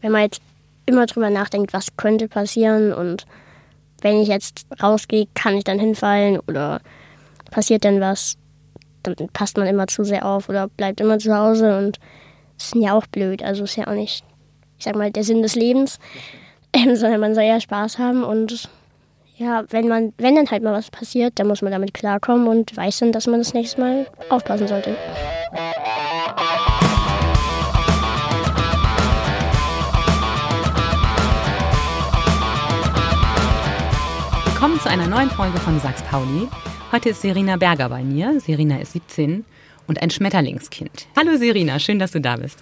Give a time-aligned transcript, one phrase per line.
[0.00, 0.40] wenn man jetzt
[0.86, 3.26] immer drüber nachdenkt, was könnte passieren und
[4.02, 6.80] wenn ich jetzt rausgehe, kann ich dann hinfallen oder
[7.50, 8.36] passiert denn was,
[9.02, 11.98] dann passt man immer zu sehr auf oder bleibt immer zu Hause und
[12.56, 13.42] das ist ja auch blöd.
[13.42, 14.24] Also ist ja auch nicht,
[14.78, 15.98] ich sag mal, der Sinn des Lebens,
[16.72, 18.68] ähm, sondern man soll ja Spaß haben und
[19.36, 22.76] ja, wenn man, wenn dann halt mal was passiert, dann muss man damit klarkommen und
[22.76, 24.94] weiß dann, dass man das nächste Mal aufpassen sollte.
[34.80, 36.48] Willkommen zu einer neuen Folge von Sachs Pauli.
[36.90, 38.40] Heute ist Serena Berger bei mir.
[38.40, 39.44] Serena ist 17
[39.86, 41.06] und ein Schmetterlingskind.
[41.18, 42.60] Hallo Serena, schön, dass du da bist.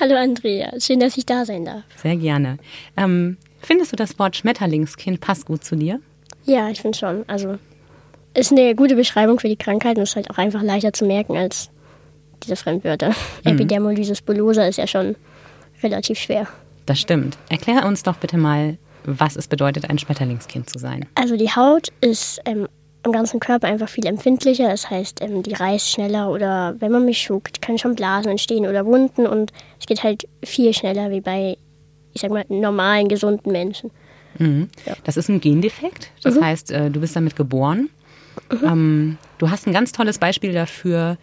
[0.00, 1.82] Hallo Andrea, schön, dass ich da sein darf.
[1.96, 2.56] Sehr gerne.
[2.96, 6.00] Ähm, findest du das Wort Schmetterlingskind passt gut zu dir?
[6.46, 7.24] Ja, ich finde schon.
[7.26, 7.58] Also
[8.32, 11.36] ist eine gute Beschreibung für die Krankheit und ist halt auch einfach leichter zu merken
[11.36, 11.68] als
[12.44, 13.10] diese Fremdwörter.
[13.44, 13.52] Mhm.
[13.52, 15.16] Epidermolysis bullosa ist ja schon
[15.82, 16.46] relativ schwer.
[16.86, 17.36] Das stimmt.
[17.50, 21.06] Erklär uns doch bitte mal, was es bedeutet, ein Schmetterlingskind zu sein.
[21.14, 22.68] Also die Haut ist ähm,
[23.02, 24.68] am ganzen Körper einfach viel empfindlicher.
[24.68, 28.66] Das heißt, ähm, die reißt schneller oder wenn man mich schuckt, können schon Blasen entstehen
[28.66, 31.56] oder Wunden und es geht halt viel schneller wie bei,
[32.12, 33.90] ich sag mal, normalen, gesunden Menschen.
[34.38, 34.68] Mhm.
[34.86, 34.94] Ja.
[35.04, 36.10] Das ist ein Gendefekt.
[36.22, 36.44] Das mhm.
[36.44, 37.88] heißt, äh, du bist damit geboren.
[38.50, 38.64] Mhm.
[38.64, 41.18] Ähm, du hast ein ganz tolles Beispiel dafür,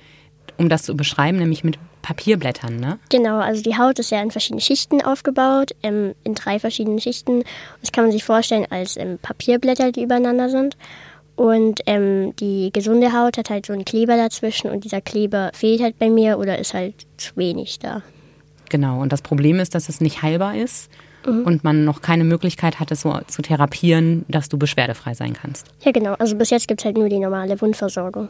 [0.58, 3.00] um das zu beschreiben, nämlich mit Papierblättern, ne?
[3.10, 7.44] Genau, also die Haut ist ja in verschiedene Schichten aufgebaut, ähm, in drei verschiedenen Schichten.
[7.82, 10.78] Das kann man sich vorstellen als ähm, Papierblätter, die übereinander sind.
[11.36, 15.82] Und ähm, die gesunde Haut hat halt so einen Kleber dazwischen und dieser Kleber fehlt
[15.82, 18.04] halt bei mir oder ist halt zu wenig da.
[18.70, 20.90] Genau, und das Problem ist, dass es nicht heilbar ist
[21.26, 21.44] mhm.
[21.44, 25.68] und man noch keine Möglichkeit hat, es so zu therapieren, dass du beschwerdefrei sein kannst.
[25.82, 26.14] Ja, genau.
[26.14, 28.30] Also bis jetzt gibt es halt nur die normale Wundversorgung.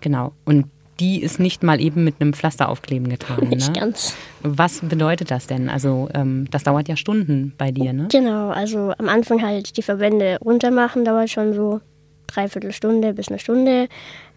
[0.00, 0.32] Genau.
[0.44, 0.66] Und
[1.00, 3.48] die ist nicht mal eben mit einem Pflaster aufkleben getan.
[3.48, 3.80] Nicht ne?
[3.80, 4.16] ganz.
[4.42, 5.68] Was bedeutet das denn?
[5.68, 8.08] Also ähm, das dauert ja Stunden bei dir, ne?
[8.10, 11.80] Genau, also am Anfang halt die Verbände runtermachen, dauert schon so
[12.26, 13.88] dreiviertel Stunde bis eine Stunde.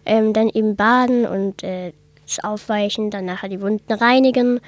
[0.06, 1.92] Ähm, dann eben baden und äh,
[2.26, 4.60] das Aufweichen, dann nachher die Wunden reinigen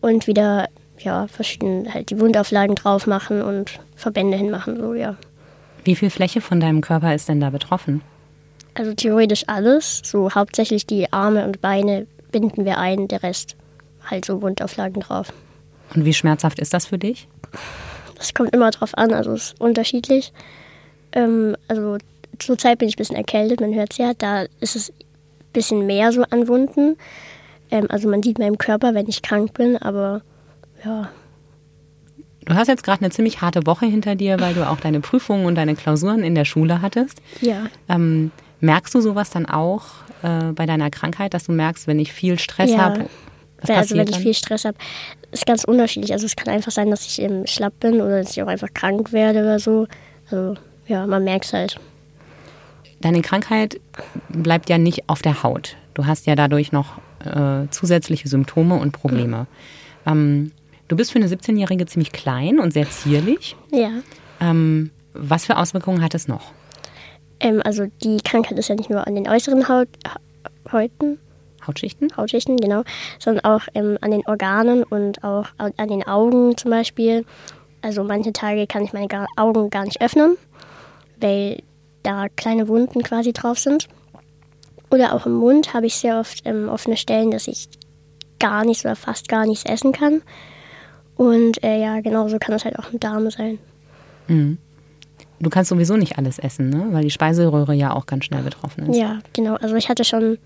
[0.00, 0.68] und wieder
[0.98, 5.16] ja, verschiedene halt die Wundauflagen drauf machen und Verbände hinmachen, so ja.
[5.84, 8.02] Wie viel Fläche von deinem Körper ist denn da betroffen?
[8.74, 10.02] Also theoretisch alles.
[10.04, 13.56] So hauptsächlich die Arme und Beine binden wir ein, der Rest
[14.10, 15.32] halt so Wundauflagen drauf.
[15.94, 17.28] Und wie schmerzhaft ist das für dich?
[18.16, 20.32] Das kommt immer drauf an, also es ist unterschiedlich.
[21.12, 21.98] Ähm, also
[22.38, 25.86] zurzeit bin ich ein bisschen erkältet, man hört es ja, da ist es ein bisschen
[25.86, 26.96] mehr so an Wunden.
[27.70, 30.22] Ähm, also man sieht meinem Körper, wenn ich krank bin, aber
[30.84, 31.08] ja.
[32.44, 35.46] Du hast jetzt gerade eine ziemlich harte Woche hinter dir, weil du auch deine Prüfungen
[35.46, 37.22] und deine Klausuren in der Schule hattest.
[37.40, 37.66] Ja.
[37.88, 39.84] Ähm, Merkst du sowas dann auch
[40.22, 42.78] äh, bei deiner Krankheit, dass du merkst, wenn ich viel Stress ja.
[42.78, 43.06] habe?
[43.66, 44.76] Also wenn ich viel Stress habe,
[45.32, 46.12] ist ganz unterschiedlich.
[46.12, 48.68] Also es kann einfach sein, dass ich eben schlapp bin oder dass ich auch einfach
[48.74, 49.86] krank werde oder so.
[50.30, 50.54] Also
[50.86, 51.80] ja, man merkt es halt.
[53.00, 53.80] Deine Krankheit
[54.28, 55.76] bleibt ja nicht auf der Haut.
[55.94, 59.46] Du hast ja dadurch noch äh, zusätzliche Symptome und Probleme.
[60.04, 60.12] Mhm.
[60.12, 60.52] Ähm,
[60.88, 63.56] du bist für eine 17-Jährige ziemlich klein und sehr zierlich.
[63.70, 63.90] Ja.
[64.40, 66.52] Ähm, was für Auswirkungen hat es noch?
[67.40, 69.88] Ähm, also die Krankheit ist ja nicht nur an den äußeren Haut,
[70.72, 71.18] Häuten.
[71.66, 72.14] Hautschichten?
[72.16, 72.82] Hautschichten, genau.
[73.18, 77.24] Sondern auch ähm, an den Organen und auch an den Augen zum Beispiel.
[77.80, 80.36] Also manche Tage kann ich meine Augen gar nicht öffnen,
[81.20, 81.62] weil
[82.02, 83.88] da kleine Wunden quasi drauf sind.
[84.90, 87.68] Oder auch im Mund habe ich sehr oft ähm, offene Stellen, dass ich
[88.38, 90.22] gar nichts oder fast gar nichts essen kann.
[91.16, 93.58] Und äh, ja, genauso kann es halt auch im Darm sein.
[94.28, 94.58] Mhm.
[95.40, 96.88] Du kannst sowieso nicht alles essen, ne?
[96.90, 98.96] weil die Speiseröhre ja auch ganz schnell betroffen ist.
[98.96, 99.56] Ja, genau.
[99.56, 100.38] Also ich hatte schon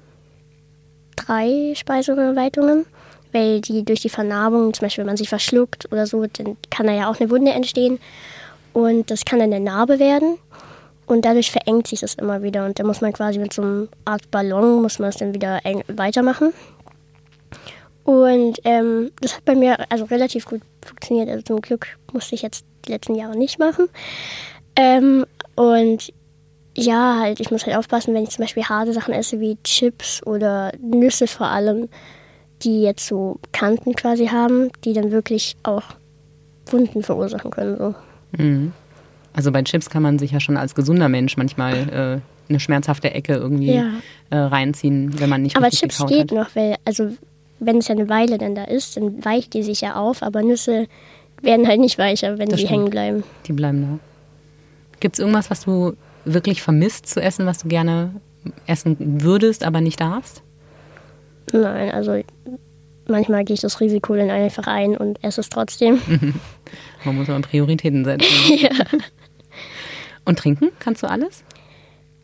[1.17, 2.87] drei Speiseröhrenleitungen,
[3.33, 6.87] weil die durch die Vernarbung, zum Beispiel wenn man sich verschluckt oder so, dann kann
[6.87, 7.99] da ja auch eine Wunde entstehen.
[8.73, 10.39] Und das kann dann eine Narbe werden.
[11.07, 12.67] Und dadurch verengt sich das immer wieder.
[12.67, 15.61] Und da muss man quasi mit so einer Art Ballon, muss man es dann wieder
[15.89, 16.53] weitermachen.
[18.05, 21.29] Und ähm, das hat bei mir also relativ gut funktioniert.
[21.29, 23.89] Also zum Glück musste ich jetzt die letzten Jahre nicht machen.
[24.79, 25.27] Ähm,
[25.57, 26.13] und
[26.77, 30.25] ja, halt, ich muss halt aufpassen, wenn ich zum Beispiel harte Sachen esse, wie Chips
[30.25, 31.89] oder Nüsse vor allem,
[32.63, 35.83] die jetzt so Kanten quasi haben, die dann wirklich auch
[36.67, 37.77] Wunden verursachen können.
[37.77, 37.95] So.
[38.37, 38.73] Mhm.
[39.33, 43.13] Also bei Chips kann man sich ja schon als gesunder Mensch manchmal äh, eine schmerzhafte
[43.13, 43.91] Ecke irgendwie ja.
[44.31, 46.33] äh, reinziehen, wenn man nicht Aber Chips geht hat.
[46.33, 47.11] noch, weil, also
[47.59, 50.43] wenn es ja eine Weile dann da ist, dann weicht die sich ja auf, aber
[50.43, 50.87] Nüsse
[51.43, 52.81] werden halt nicht weicher, wenn das die stimmt.
[52.81, 53.25] hängen bleiben.
[53.47, 54.08] Die bleiben da.
[55.01, 58.15] Gibt es irgendwas, was du wirklich vermisst zu essen, was du gerne
[58.67, 60.43] essen würdest, aber nicht darfst?
[61.53, 62.21] Nein, also
[63.09, 65.99] manchmal gehe ich das Risiko dann einfach ein und esse es trotzdem.
[67.05, 68.55] Man muss mal Prioritäten setzen.
[68.57, 68.71] ja.
[70.25, 70.71] Und trinken?
[70.79, 71.43] Kannst du alles?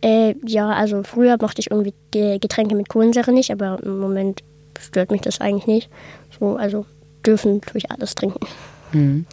[0.03, 1.95] Äh, ja, also früher mochte ich irgendwie
[2.39, 4.43] Getränke mit Kohlensäure nicht, aber im Moment
[4.79, 5.91] stört mich das eigentlich nicht.
[6.39, 6.85] So, also
[7.25, 8.47] dürfen tue ich alles trinken.
[8.93, 9.25] Mhm.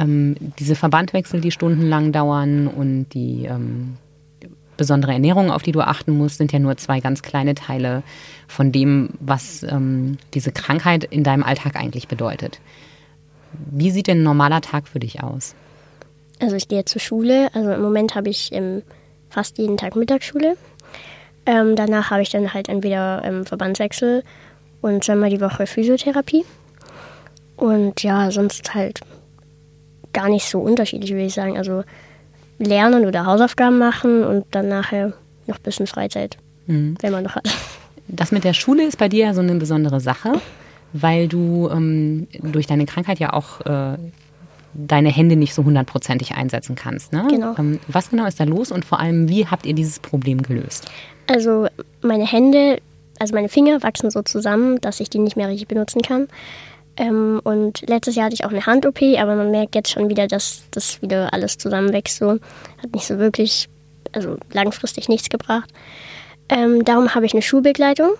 [0.00, 3.96] Ähm, diese Verbandwechsel, die stundenlang dauern und die ähm,
[4.76, 8.02] besondere Ernährung, auf die du achten musst, sind ja nur zwei ganz kleine Teile
[8.48, 12.60] von dem, was ähm, diese Krankheit in deinem Alltag eigentlich bedeutet.
[13.70, 15.54] Wie sieht denn ein normaler Tag für dich aus?
[16.40, 17.50] Also ich gehe zur Schule.
[17.54, 18.82] Also im Moment habe ich ähm,
[19.28, 20.56] fast jeden Tag Mittagsschule.
[21.44, 24.22] Ähm, danach habe ich dann halt entweder ähm, Verbandswechsel
[24.80, 26.44] und zweimal die Woche Physiotherapie.
[27.56, 29.00] Und ja, sonst halt
[30.12, 31.56] gar nicht so unterschiedlich, würde ich sagen.
[31.56, 31.84] Also
[32.58, 35.14] lernen oder Hausaufgaben machen und dann nachher
[35.46, 36.36] noch ein bisschen Freizeit,
[36.66, 36.96] mhm.
[37.00, 37.48] wenn man noch hat.
[38.08, 40.40] Das mit der Schule ist bei dir ja so eine besondere Sache,
[40.92, 43.96] weil du ähm, durch deine Krankheit ja auch äh,
[44.74, 47.12] deine Hände nicht so hundertprozentig einsetzen kannst.
[47.12, 47.26] Ne?
[47.28, 47.54] Genau.
[47.58, 50.90] Ähm, was genau ist da los und vor allem, wie habt ihr dieses Problem gelöst?
[51.26, 51.66] Also
[52.02, 52.80] meine Hände,
[53.18, 56.28] also meine Finger wachsen so zusammen, dass ich die nicht mehr richtig benutzen kann.
[56.96, 60.26] Ähm, und letztes Jahr hatte ich auch eine Hand-OP, aber man merkt jetzt schon wieder,
[60.26, 62.18] dass das wieder alles zusammenwächst.
[62.18, 62.32] So.
[62.82, 63.68] Hat nicht so wirklich,
[64.12, 65.70] also langfristig nichts gebracht.
[66.48, 68.10] Ähm, darum habe ich eine Schulbegleitung.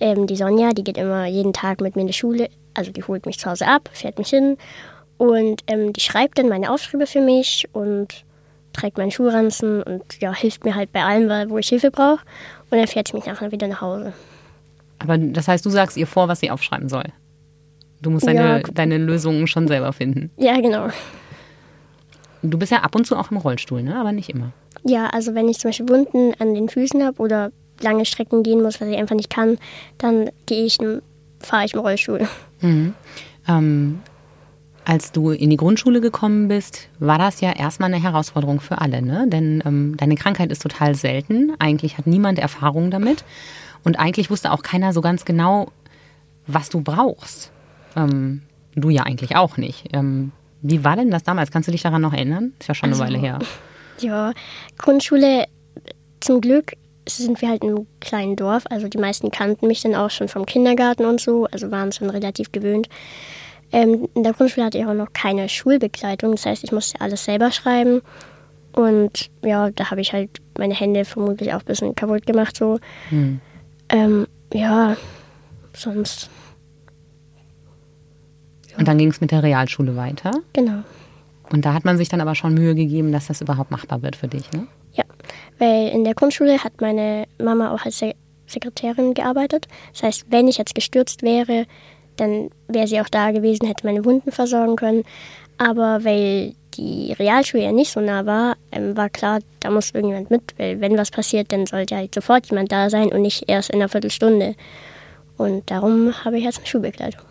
[0.00, 2.48] Ähm, die Sonja, die geht immer jeden Tag mit mir in die Schule.
[2.74, 4.56] Also die holt mich zu Hause ab, fährt mich hin
[5.16, 8.24] und ähm, die schreibt dann meine Aufschriebe für mich und
[8.72, 12.22] trägt meinen Schulranzen und ja, hilft mir halt bei allem, wo ich Hilfe brauche.
[12.70, 14.12] Und dann fährt sie mich nachher wieder nach Hause.
[14.98, 17.04] Aber das heißt, du sagst ihr vor, was sie aufschreiben soll?
[18.04, 18.60] Du musst deine, ja.
[18.60, 20.30] deine Lösungen schon selber finden.
[20.36, 20.88] Ja, genau.
[22.42, 23.96] Du bist ja ab und zu auch im Rollstuhl, ne?
[23.98, 24.52] aber nicht immer.
[24.84, 28.62] Ja, also wenn ich zum Beispiel Wunden an den Füßen habe oder lange Strecken gehen
[28.62, 29.56] muss, was ich einfach nicht kann,
[29.96, 30.76] dann gehe ich,
[31.40, 32.28] fahre ich im Rollstuhl.
[32.60, 32.92] Mhm.
[33.48, 34.00] Ähm,
[34.84, 39.00] als du in die Grundschule gekommen bist, war das ja erstmal eine Herausforderung für alle,
[39.00, 39.24] ne?
[39.28, 41.54] Denn ähm, deine Krankheit ist total selten.
[41.58, 43.24] Eigentlich hat niemand Erfahrung damit.
[43.82, 45.68] Und eigentlich wusste auch keiner so ganz genau,
[46.46, 47.50] was du brauchst.
[47.96, 48.42] Ähm,
[48.74, 49.88] du ja eigentlich auch nicht.
[49.92, 50.32] Ähm,
[50.62, 51.50] wie war denn das damals?
[51.50, 52.54] Kannst du dich daran noch erinnern?
[52.58, 53.38] Ist ja schon also, eine Weile her.
[54.00, 54.32] Ja,
[54.78, 55.46] Grundschule,
[56.20, 56.72] zum Glück
[57.08, 58.64] sind wir halt in einem kleinen Dorf.
[58.70, 62.10] Also die meisten kannten mich dann auch schon vom Kindergarten und so, also waren schon
[62.10, 62.88] relativ gewöhnt.
[63.72, 67.24] Ähm, in der Grundschule hatte ich auch noch keine Schulbegleitung, das heißt, ich musste alles
[67.24, 68.02] selber schreiben.
[68.72, 72.56] Und ja, da habe ich halt meine Hände vermutlich auch ein bisschen kaputt gemacht.
[72.56, 72.78] So.
[73.10, 73.40] Hm.
[73.88, 74.96] Ähm, ja,
[75.72, 76.28] sonst
[78.78, 80.32] und dann ging es mit der Realschule weiter.
[80.52, 80.82] Genau.
[81.52, 84.16] Und da hat man sich dann aber schon Mühe gegeben, dass das überhaupt machbar wird
[84.16, 84.66] für dich, ne?
[84.92, 85.04] Ja,
[85.58, 88.02] weil in der Grundschule hat meine Mama auch als
[88.46, 89.66] Sekretärin gearbeitet.
[89.92, 91.66] Das heißt, wenn ich jetzt gestürzt wäre,
[92.16, 95.02] dann wäre sie auch da gewesen, hätte meine Wunden versorgen können.
[95.58, 100.30] Aber weil die Realschule ja nicht so nah war, ähm, war klar, da muss irgendjemand
[100.30, 103.70] mit, weil wenn was passiert, dann sollte halt sofort jemand da sein und nicht erst
[103.70, 104.54] in einer Viertelstunde.
[105.36, 107.22] Und darum habe ich jetzt eine Schulbegleitung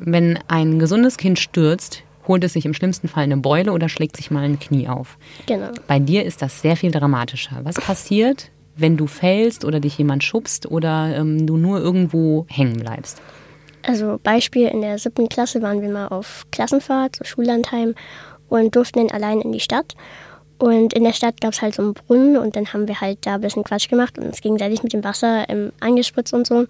[0.00, 4.16] wenn ein gesundes Kind stürzt, holt es sich im schlimmsten Fall eine Beule oder schlägt
[4.16, 5.18] sich mal ein Knie auf.
[5.46, 5.70] Genau.
[5.86, 7.60] Bei dir ist das sehr viel dramatischer.
[7.64, 12.78] Was passiert, wenn du fällst oder dich jemand schubst oder ähm, du nur irgendwo hängen
[12.78, 13.20] bleibst?
[13.84, 17.94] Also Beispiel, in der siebten Klasse waren wir mal auf Klassenfahrt, so Schullandheim
[18.48, 19.94] und durften dann allein in die Stadt.
[20.58, 23.26] Und in der Stadt gab es halt so einen Brunnen und dann haben wir halt
[23.26, 26.66] da ein bisschen Quatsch gemacht und uns gegenseitig mit dem Wasser ähm, angespritzt und so.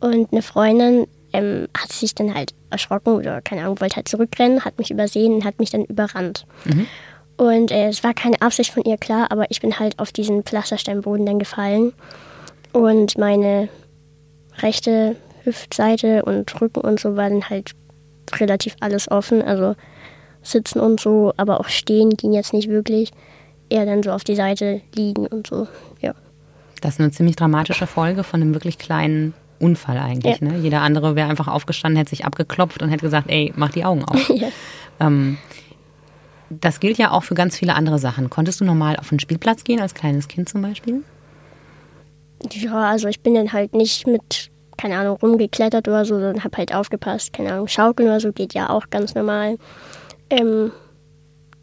[0.00, 4.64] Und eine Freundin ähm, hat sich dann halt erschrocken oder keine Ahnung, wollte halt zurückrennen,
[4.64, 6.46] hat mich übersehen und hat mich dann überrannt.
[6.64, 6.86] Mhm.
[7.36, 10.44] Und äh, es war keine Absicht von ihr, klar, aber ich bin halt auf diesen
[10.44, 11.92] Pflastersteinboden dann gefallen.
[12.72, 13.68] Und meine
[14.58, 17.72] rechte Hüftseite und Rücken und so war dann halt
[18.38, 19.42] relativ alles offen.
[19.42, 19.74] Also
[20.42, 23.10] sitzen und so, aber auch stehen ging jetzt nicht wirklich.
[23.68, 25.66] Eher dann so auf die Seite liegen und so,
[26.00, 26.14] ja.
[26.80, 29.34] Das ist eine ziemlich dramatische Folge von einem wirklich kleinen
[29.64, 30.40] Unfall eigentlich.
[30.40, 30.48] Ja.
[30.48, 30.58] Ne?
[30.58, 34.04] Jeder andere wäre einfach aufgestanden, hätte sich abgeklopft und hätte gesagt, ey, mach die Augen
[34.04, 34.28] auf.
[34.34, 34.48] Ja.
[35.00, 35.38] Ähm,
[36.50, 38.30] das gilt ja auch für ganz viele andere Sachen.
[38.30, 41.02] Konntest du normal auf den Spielplatz gehen, als kleines Kind zum Beispiel?
[42.52, 46.58] Ja, also ich bin dann halt nicht mit, keine Ahnung, rumgeklettert oder so, sondern habe
[46.58, 47.32] halt aufgepasst.
[47.32, 49.56] Keine Ahnung, schaukeln oder so geht ja auch ganz normal.
[50.30, 50.70] Ähm,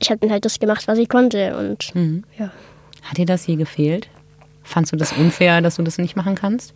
[0.01, 2.23] ich habe dann halt das gemacht, was ich konnte und mhm.
[2.37, 2.51] ja.
[3.03, 4.09] Hat dir das je gefehlt?
[4.63, 6.73] Fandst du das unfair, dass du das nicht machen kannst?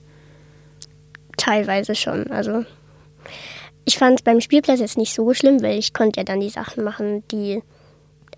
[1.37, 2.27] Teilweise schon.
[2.31, 2.65] Also
[3.85, 6.49] ich fand es beim Spielplatz jetzt nicht so schlimm, weil ich konnte ja dann die
[6.49, 7.61] Sachen machen, die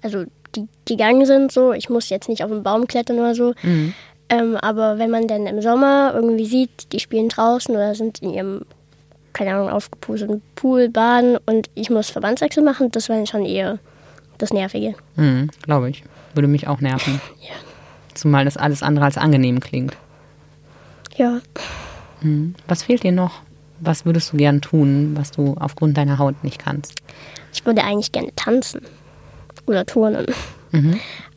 [0.02, 0.26] also
[0.56, 1.52] die gegangen sind.
[1.52, 3.54] So, ich muss jetzt nicht auf den Baum klettern oder so.
[3.64, 3.94] Mhm.
[4.30, 8.32] Ähm, aber wenn man dann im Sommer irgendwie sieht, die spielen draußen oder sind in
[8.32, 8.62] ihrem
[9.38, 13.78] keine Ahnung, aufgepusteten Pool baden und ich muss Verbandswechsel machen, das war dann schon eher
[14.40, 14.96] das Nervige.
[15.16, 16.04] Mhm, Glaube ich.
[16.34, 17.22] Würde mich auch nerven.
[17.42, 17.54] Ja.
[18.16, 19.96] Zumal das alles andere als angenehm klingt.
[21.18, 21.40] Ja,
[22.68, 23.42] Was fehlt dir noch?
[23.80, 27.02] Was würdest du gern tun, was du aufgrund deiner Haut nicht kannst?
[27.58, 28.82] ich würde eigentlich gerne tanzen
[29.66, 30.26] oder turnen.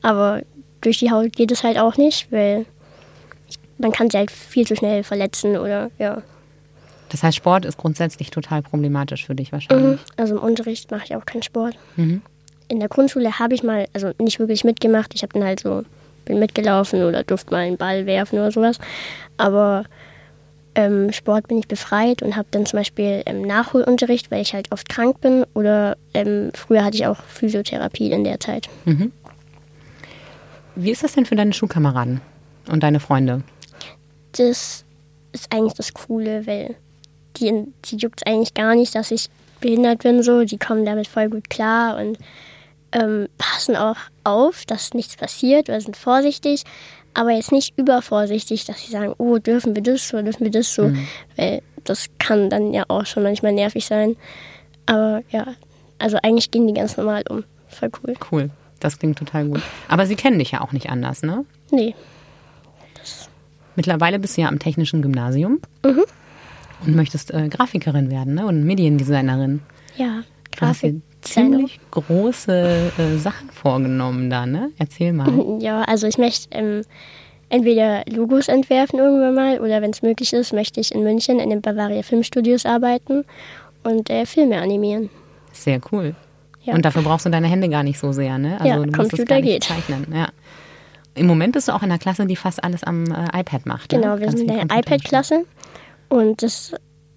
[0.03, 0.43] Aber
[0.81, 2.67] durch die Haut geht es halt auch nicht, weil
[3.79, 6.23] man kann sich halt viel zu schnell verletzen oder ja.
[7.09, 9.99] Das heißt, Sport ist grundsätzlich total problematisch für dich wahrscheinlich.
[10.17, 11.77] Also im Unterricht mache ich auch keinen Sport.
[12.69, 15.13] In der Grundschule habe ich mal, also nicht wirklich mitgemacht.
[15.15, 15.83] Ich habe dann halt so,
[16.25, 18.79] bin mitgelaufen oder durfte mal einen Ball werfen oder sowas.
[19.39, 19.85] Aber
[20.75, 24.71] ähm, Sport bin ich befreit und habe dann zum Beispiel ähm, Nachholunterricht, weil ich halt
[24.73, 25.45] oft krank bin.
[25.55, 28.69] Oder ähm, früher hatte ich auch Physiotherapie in der Zeit.
[30.77, 32.21] Wie ist das denn für deine Schulkameraden
[32.71, 33.43] und deine Freunde?
[34.33, 34.85] Das
[35.33, 36.77] ist eigentlich das Coole, weil
[37.37, 39.29] die, die juckt eigentlich gar nicht, dass ich
[39.61, 40.23] behindert bin.
[40.23, 42.19] So, die kommen damit voll gut klar und
[42.93, 46.65] ähm, passen auch auf, dass nichts passiert oder sind vorsichtig,
[47.15, 50.75] aber jetzt nicht übervorsichtig, dass sie sagen, oh, dürfen wir das so, dürfen wir das
[50.75, 50.93] so,
[51.37, 54.17] weil das kann dann ja auch schon manchmal nervig sein.
[54.87, 55.55] Aber ja,
[55.99, 57.45] also eigentlich gehen die ganz normal um.
[57.69, 58.15] Voll cool.
[58.31, 58.51] Cool.
[58.81, 59.61] Das klingt total gut.
[59.89, 61.45] Aber sie kennen dich ja auch nicht anders, ne?
[61.71, 61.95] Nee,
[63.77, 68.47] Mittlerweile bist du ja am Technischen Gymnasium und möchtest äh, Grafikerin werden, ne?
[68.47, 69.61] Und Mediendesignerin.
[69.97, 70.97] ja, Grafik.
[71.23, 74.71] Ziemlich große äh, Sachen vorgenommen da, ne?
[74.79, 75.31] Erzähl mal.
[75.61, 76.83] Ja, also ich möchte ähm,
[77.49, 81.51] entweder Logos entwerfen irgendwann mal oder wenn es möglich ist, möchte ich in München in
[81.51, 83.25] den Bavaria Filmstudios arbeiten
[83.83, 85.11] und äh, Filme animieren.
[85.53, 86.15] Sehr cool.
[86.63, 86.75] Ja.
[86.75, 88.59] Und dafür brauchst du deine Hände gar nicht so sehr, ne?
[88.65, 89.65] Ja, du musst es Computer gar nicht geht.
[89.65, 90.07] zeichnen.
[90.15, 90.29] Ja.
[91.15, 93.89] Im Moment bist du auch in einer Klasse, die fast alles am äh, iPad macht.
[93.91, 94.21] Genau, ne?
[94.21, 95.45] wir sind in der iPad-Klasse
[96.09, 96.75] und das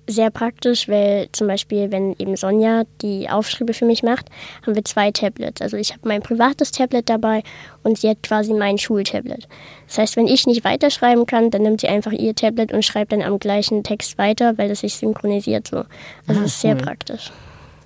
[0.07, 4.27] sehr praktisch, weil zum Beispiel, wenn eben Sonja die Aufschriebe für mich macht,
[4.65, 5.61] haben wir zwei Tablets.
[5.61, 7.41] Also ich habe mein privates Tablet dabei
[7.83, 9.47] und sie hat quasi mein Schultablet.
[9.87, 13.13] Das heißt, wenn ich nicht weiterschreiben kann, dann nimmt sie einfach ihr Tablet und schreibt
[13.13, 15.77] dann am gleichen Text weiter, weil das sich synchronisiert so.
[15.77, 15.87] Also
[16.27, 16.81] Ah, das ist sehr cool.
[16.81, 17.31] praktisch.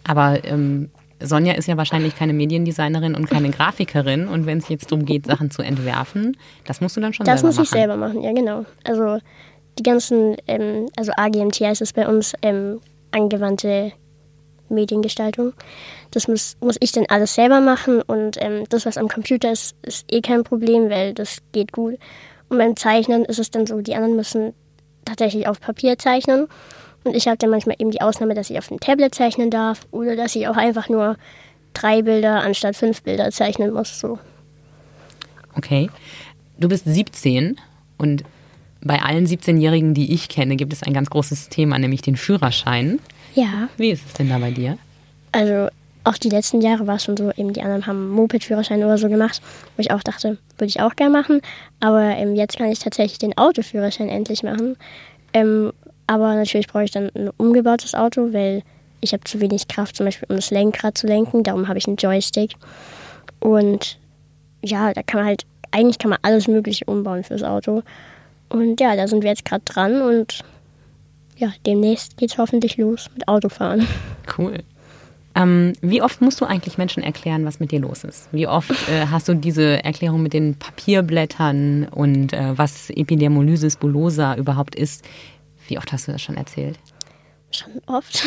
[0.03, 4.27] Aber ähm, Sonja ist ja wahrscheinlich keine Mediendesignerin und keine Grafikerin.
[4.27, 7.41] Und wenn es jetzt darum geht, Sachen zu entwerfen, das musst du dann schon Das
[7.41, 7.79] selber muss ich machen.
[7.79, 8.65] selber machen, ja genau.
[8.83, 9.19] Also
[9.77, 12.81] die ganzen, ähm, also AGMT heißt es bei uns, ähm,
[13.11, 13.93] angewandte
[14.69, 15.53] Mediengestaltung.
[16.11, 19.75] Das muss, muss ich dann alles selber machen und ähm, das, was am Computer ist,
[19.81, 21.95] ist eh kein Problem, weil das geht gut.
[22.49, 24.53] Und beim Zeichnen ist es dann so, die anderen müssen
[25.05, 26.47] tatsächlich auf Papier zeichnen
[27.03, 29.87] und ich habe dann manchmal eben die Ausnahme, dass ich auf dem Tablet zeichnen darf
[29.91, 31.15] oder dass ich auch einfach nur
[31.73, 33.99] drei Bilder anstatt fünf Bilder zeichnen muss.
[33.99, 34.19] So.
[35.55, 35.89] Okay.
[36.57, 37.59] Du bist 17
[37.97, 38.23] und
[38.81, 42.99] bei allen 17-Jährigen, die ich kenne, gibt es ein ganz großes Thema, nämlich den Führerschein.
[43.35, 43.69] Ja.
[43.77, 44.77] Wie ist es denn da bei dir?
[45.31, 45.69] Also
[46.03, 49.09] auch die letzten Jahre war es schon so, eben die anderen haben Moped-Führerschein oder so
[49.09, 49.41] gemacht,
[49.75, 51.41] wo ich auch dachte, würde ich auch gerne machen.
[51.81, 54.77] Aber ähm, jetzt kann ich tatsächlich den Autoführerschein endlich machen.
[55.33, 55.73] Ähm,
[56.07, 58.63] aber natürlich brauche ich dann ein umgebautes Auto, weil
[59.01, 61.43] ich habe zu wenig Kraft, zum Beispiel um das Lenkrad zu lenken.
[61.43, 62.53] Darum habe ich einen Joystick.
[63.39, 63.99] Und
[64.63, 67.83] ja, da kann man halt, eigentlich kann man alles Mögliche umbauen fürs Auto.
[68.49, 70.43] Und ja, da sind wir jetzt gerade dran und
[71.37, 73.87] ja, demnächst geht's hoffentlich los mit Autofahren.
[74.37, 74.57] Cool.
[75.35, 78.27] Ähm, wie oft musst du eigentlich Menschen erklären, was mit dir los ist?
[78.33, 84.35] Wie oft äh, hast du diese Erklärung mit den Papierblättern und äh, was Epidermolysis bullosa
[84.35, 85.05] überhaupt ist?
[85.67, 86.77] Wie oft hast du das schon erzählt?
[87.51, 88.25] Schon oft.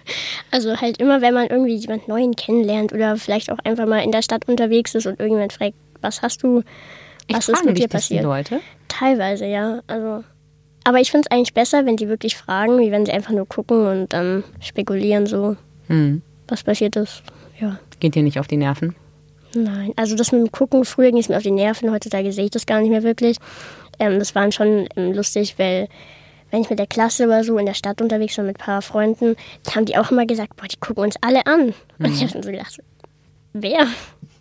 [0.50, 4.12] also halt immer, wenn man irgendwie jemand Neuen kennenlernt oder vielleicht auch einfach mal in
[4.12, 6.62] der Stadt unterwegs ist und irgendjemand fragt, was hast du,
[7.34, 8.24] was ist mit dir passiert?
[8.24, 8.60] Leute?
[8.88, 9.80] Teilweise, ja.
[9.86, 10.24] Also,
[10.84, 13.46] aber ich finde es eigentlich besser, wenn die wirklich fragen, wie wenn sie einfach nur
[13.46, 15.56] gucken und dann spekulieren so,
[15.88, 16.22] Hm.
[16.48, 17.22] was passiert ist.
[17.60, 17.78] Ja.
[18.00, 18.94] Geht dir nicht auf die Nerven?
[19.54, 22.44] Nein, also das mit dem Gucken, früher ging es mir auf die Nerven, heutzutage sehe
[22.44, 23.36] ich das gar nicht mehr wirklich.
[23.98, 25.88] Ähm, das war schon ähm, lustig, weil
[26.50, 28.80] wenn ich mit der Klasse oder so in der Stadt unterwegs war mit ein paar
[28.82, 29.36] Freunden,
[29.74, 31.74] haben die auch immer gesagt, boah, die gucken uns alle an.
[31.98, 32.78] Und ich habe dann so gedacht,
[33.52, 33.86] wer?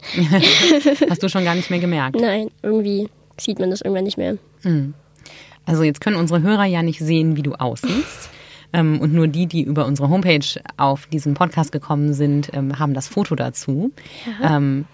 [1.10, 2.20] Hast du schon gar nicht mehr gemerkt?
[2.20, 4.38] Nein, irgendwie sieht man das irgendwann nicht mehr.
[5.66, 8.30] Also jetzt können unsere Hörer ja nicht sehen, wie du aussiehst.
[8.72, 10.46] Ähm, und nur die, die über unsere Homepage
[10.78, 13.92] auf diesen Podcast gekommen sind, ähm, haben das Foto dazu.
[14.44, 14.86] Ähm,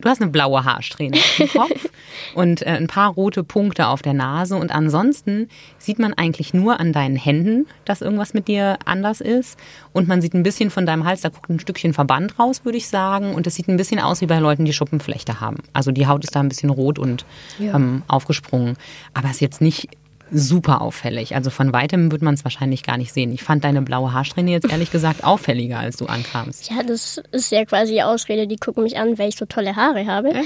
[0.00, 1.88] du hast eine blaue Haarsträhne auf dem Kopf
[2.34, 4.56] und äh, ein paar rote Punkte auf der Nase.
[4.56, 9.58] Und ansonsten sieht man eigentlich nur an deinen Händen, dass irgendwas mit dir anders ist.
[9.92, 12.78] Und man sieht ein bisschen von deinem Hals, da guckt ein Stückchen Verband raus, würde
[12.78, 13.34] ich sagen.
[13.34, 15.58] Und es sieht ein bisschen aus wie bei Leuten, die Schuppenflechte haben.
[15.72, 17.24] Also die Haut ist da ein bisschen rot und
[17.58, 17.74] Ja.
[17.76, 18.76] ähm, aufgesprungen.
[19.14, 19.88] Aber es ist jetzt nicht
[20.30, 21.34] super auffällig.
[21.34, 23.32] Also von weitem wird man es wahrscheinlich gar nicht sehen.
[23.32, 26.70] Ich fand deine blaue Haarsträhne jetzt ehrlich gesagt auffälliger, als du ankamst.
[26.70, 29.76] Ja, das ist ja quasi die Ausrede, die gucken mich an, weil ich so tolle
[29.76, 30.30] Haare habe.
[30.30, 30.42] Ja.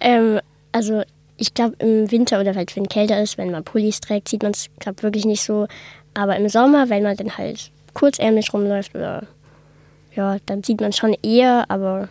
[0.00, 0.40] Ähm,
[0.72, 1.02] also
[1.36, 4.52] ich glaube im Winter oder halt wenn kälter ist, wenn man Pullis trägt, sieht man
[4.52, 5.66] es, glaube wirklich nicht so.
[6.14, 9.24] Aber im Sommer, wenn man dann halt kurzärmlich rumläuft oder
[10.14, 12.08] ja, dann sieht man schon eher, aber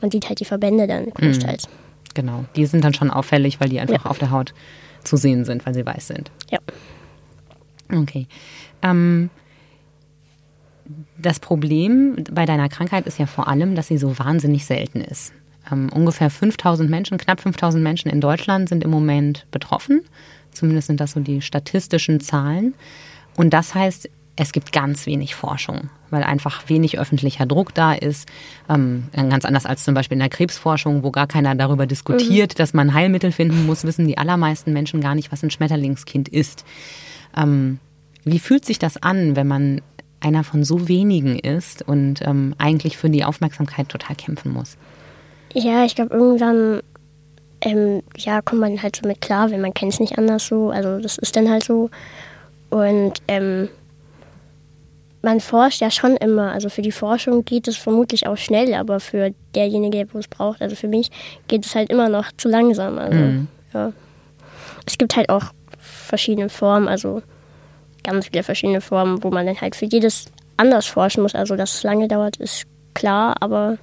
[0.00, 1.66] man sieht halt die Verbände dann großteils.
[1.66, 1.72] Mhm.
[2.14, 4.10] Genau, die sind dann schon auffällig, weil die einfach ja.
[4.10, 4.52] auf der Haut
[5.04, 6.30] zu sehen sind, weil sie weiß sind.
[6.50, 6.58] Ja.
[7.92, 8.26] Okay.
[8.82, 9.30] Ähm,
[11.18, 15.32] das Problem bei deiner Krankheit ist ja vor allem, dass sie so wahnsinnig selten ist.
[15.70, 20.02] Ähm, ungefähr 5000 Menschen, knapp 5000 Menschen in Deutschland sind im Moment betroffen.
[20.52, 22.74] Zumindest sind das so die statistischen Zahlen.
[23.36, 24.08] Und das heißt,
[24.40, 28.28] es gibt ganz wenig Forschung, weil einfach wenig öffentlicher Druck da ist.
[28.68, 32.58] Ähm, ganz anders als zum Beispiel in der Krebsforschung, wo gar keiner darüber diskutiert, mhm.
[32.58, 36.64] dass man Heilmittel finden muss, wissen die allermeisten Menschen gar nicht, was ein Schmetterlingskind ist.
[37.36, 37.80] Ähm,
[38.24, 39.80] wie fühlt sich das an, wenn man
[40.20, 44.76] einer von so wenigen ist und ähm, eigentlich für die Aufmerksamkeit total kämpfen muss?
[45.52, 46.80] Ja, ich glaube, irgendwann
[47.60, 50.70] ähm, ja, kommt man halt so mit klar, wenn man kennt es nicht anders so.
[50.70, 51.90] Also das ist dann halt so.
[52.70, 53.68] Und ähm,
[55.28, 56.52] man forscht ja schon immer.
[56.52, 60.62] Also für die Forschung geht es vermutlich auch schnell, aber für derjenige, der es braucht,
[60.62, 61.10] also für mich,
[61.48, 62.96] geht es halt immer noch zu langsam.
[62.98, 63.48] Also, mhm.
[63.74, 63.92] ja.
[64.86, 65.44] Es gibt halt auch
[65.78, 67.20] verschiedene Formen, also
[68.02, 71.34] ganz viele verschiedene Formen, wo man dann halt für jedes anders forschen muss.
[71.34, 73.76] Also dass es lange dauert, ist klar, aber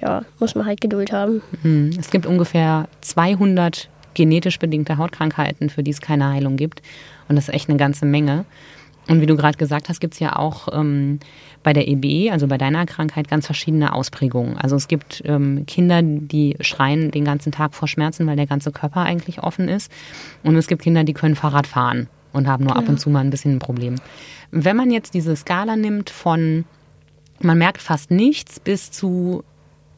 [0.00, 1.40] ja, muss man halt Geduld haben.
[1.62, 1.90] Mhm.
[2.00, 6.82] Es gibt ungefähr 200 genetisch bedingte Hautkrankheiten, für die es keine Heilung gibt.
[7.28, 8.44] Und das ist echt eine ganze Menge.
[9.08, 11.20] Und wie du gerade gesagt hast, gibt es ja auch ähm,
[11.62, 14.56] bei der EB, also bei deiner Krankheit, ganz verschiedene Ausprägungen.
[14.56, 18.72] Also es gibt ähm, Kinder, die schreien den ganzen Tag vor Schmerzen, weil der ganze
[18.72, 19.90] Körper eigentlich offen ist.
[20.42, 22.84] Und es gibt Kinder, die können Fahrrad fahren und haben nur genau.
[22.84, 23.96] ab und zu mal ein bisschen ein Problem.
[24.50, 26.64] Wenn man jetzt diese Skala nimmt von
[27.40, 29.44] man merkt fast nichts bis zu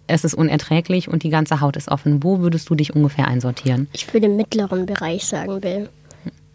[0.08, 3.88] es ist unerträglich und die ganze Haut ist offen, wo würdest du dich ungefähr einsortieren?
[3.92, 5.88] Ich würde im mittleren Bereich sagen, Bill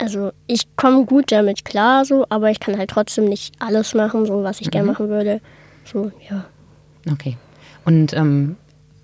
[0.02, 4.26] also ich komme gut damit klar, so, aber ich kann halt trotzdem nicht alles machen,
[4.26, 4.72] so was ich mhm.
[4.72, 5.42] gerne machen würde.
[5.86, 6.46] So, ja.
[7.12, 7.38] Okay.
[7.86, 8.58] Und ähm,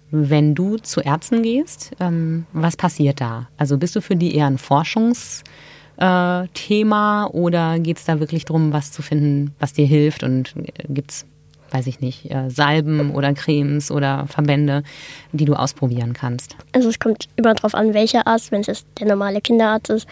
[0.09, 3.47] wenn du zu Ärzten gehst, ähm, was passiert da?
[3.57, 8.73] Also bist du für die eher ein Forschungsthema äh, oder geht es da wirklich darum,
[8.73, 10.23] was zu finden, was dir hilft?
[10.23, 11.25] Und äh, gibt es,
[11.71, 14.83] weiß ich nicht, äh, Salben oder Cremes oder Verbände,
[15.31, 16.55] die du ausprobieren kannst?
[16.71, 20.07] Also es kommt immer darauf an, welcher Arzt, wenn es jetzt der normale Kinderarzt ist,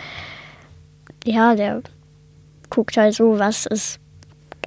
[1.25, 1.81] ja, der
[2.69, 3.99] guckt halt so, was ist,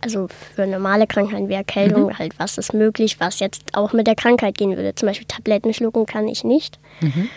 [0.00, 2.18] also für normale Krankheiten wie Erkältung, mhm.
[2.18, 4.94] halt, was ist möglich, was jetzt auch mit der Krankheit gehen würde.
[4.94, 6.78] Zum Beispiel Tabletten schlucken kann ich nicht.
[7.00, 7.28] Mhm.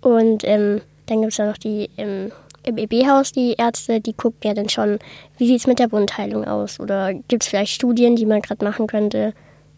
[0.00, 2.30] Und ähm, dann gibt es ja noch die im,
[2.64, 4.98] im EB-Haus, die Ärzte, die gucken ja dann schon,
[5.38, 6.80] wie sieht es mit der Wundheilung aus?
[6.80, 9.34] Oder gibt es vielleicht Studien, die man gerade machen könnte?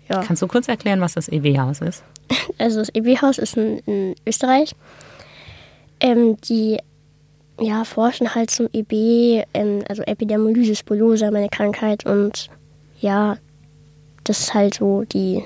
[0.08, 0.22] Ja.
[0.22, 2.04] Kannst du kurz erklären, was das EB-Haus ist?
[2.58, 4.74] Also das EB-Haus ist in, in Österreich.
[6.00, 6.78] Ähm, die
[7.60, 12.06] ja, forschen halt zum EB, ähm, also Epidermolysis bullosa, meine Krankheit.
[12.06, 12.48] Und
[13.00, 13.36] ja,
[14.24, 15.42] das ist halt so die,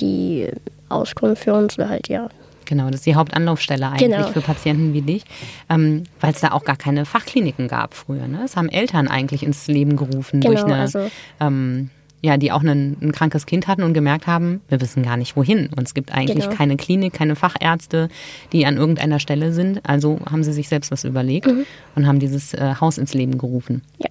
[0.00, 0.48] die
[0.88, 2.28] Auskunft für uns oder halt, ja.
[2.66, 4.28] Genau, das ist die Hauptanlaufstelle eigentlich genau.
[4.28, 5.22] für Patienten wie dich,
[5.70, 8.26] ähm, weil es da auch gar keine Fachkliniken gab früher.
[8.26, 8.42] Ne?
[8.44, 11.08] Es haben Eltern eigentlich ins Leben gerufen genau, durch eine also,
[11.40, 11.90] ähm,
[12.22, 15.36] ja, die auch ein, ein, krankes Kind hatten und gemerkt haben, wir wissen gar nicht
[15.36, 15.68] wohin.
[15.76, 16.56] Und es gibt eigentlich genau.
[16.56, 18.08] keine Klinik, keine Fachärzte,
[18.52, 19.80] die an irgendeiner Stelle sind.
[19.88, 21.66] Also haben sie sich selbst was überlegt mhm.
[21.94, 23.82] und haben dieses äh, Haus ins Leben gerufen.
[23.98, 24.08] Ja.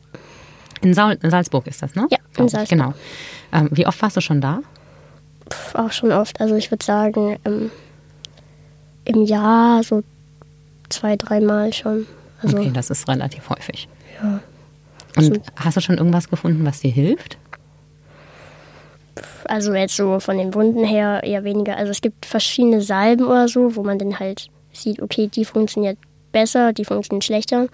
[0.81, 2.07] In, Saul in Salzburg ist das, ne?
[2.11, 2.77] Ja, in Salzburg.
[2.77, 2.93] Genau.
[3.51, 4.59] Ähm, wie oft warst du schon da?
[5.49, 6.39] Puh, auch schon oft.
[6.39, 7.71] Also ich würde sagen, ähm,
[9.05, 10.03] im Jahr so
[10.89, 12.05] zwei, dreimal schon.
[12.41, 13.87] Also, okay, das ist relativ häufig.
[14.21, 14.39] Ja.
[15.17, 17.37] Und also, hast du schon irgendwas gefunden, was dir hilft?
[19.45, 21.78] Also jetzt so von den Wunden her eher weniger.
[21.78, 25.97] Also es gibt verschiedene Salben oder so, wo man dann halt sieht, okay, die funktioniert
[26.32, 27.67] besser, die funktioniert schlechter.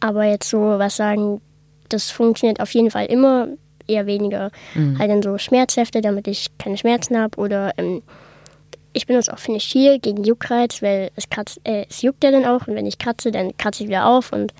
[0.00, 1.40] Aber jetzt so was sagen,
[1.88, 3.48] das funktioniert auf jeden Fall immer,
[3.86, 4.50] eher weniger.
[4.74, 4.98] Mhm.
[4.98, 7.38] Halt dann so Schmerzhefte, damit ich keine Schmerzen habe.
[7.38, 8.02] Oder ähm,
[8.92, 12.66] ich benutze auch Finistil gegen Juckreiz, weil es, kratzt, äh, es juckt ja dann auch.
[12.66, 14.32] Und wenn ich kratze, dann kratze ich wieder auf.
[14.32, 14.52] Und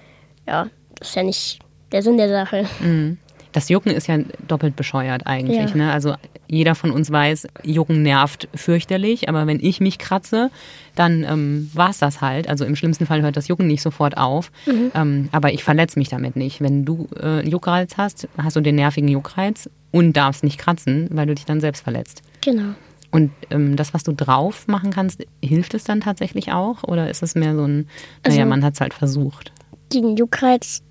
[0.46, 1.58] ja, das ist ja nicht
[1.92, 2.66] der Sinn der Sache.
[2.80, 3.18] Mhm.
[3.52, 5.70] Das Jucken ist ja doppelt bescheuert eigentlich.
[5.70, 5.76] Ja.
[5.76, 5.92] Ne?
[5.92, 6.14] Also
[6.48, 10.50] jeder von uns weiß, Jucken nervt fürchterlich, aber wenn ich mich kratze,
[10.94, 12.48] dann ähm, war es das halt.
[12.48, 14.90] Also im schlimmsten Fall hört das Jucken nicht sofort auf, mhm.
[14.94, 16.60] ähm, aber ich verletze mich damit nicht.
[16.60, 21.26] Wenn du äh, Juckreiz hast, hast du den nervigen Juckreiz und darfst nicht kratzen, weil
[21.26, 22.22] du dich dann selbst verletzt.
[22.42, 22.74] Genau.
[23.12, 26.82] Und ähm, das, was du drauf machen kannst, hilft es dann tatsächlich auch?
[26.82, 27.86] Oder ist es mehr so ein,
[28.26, 29.52] naja, also, man hat es halt versucht?
[29.90, 30.82] Gegen Juckreiz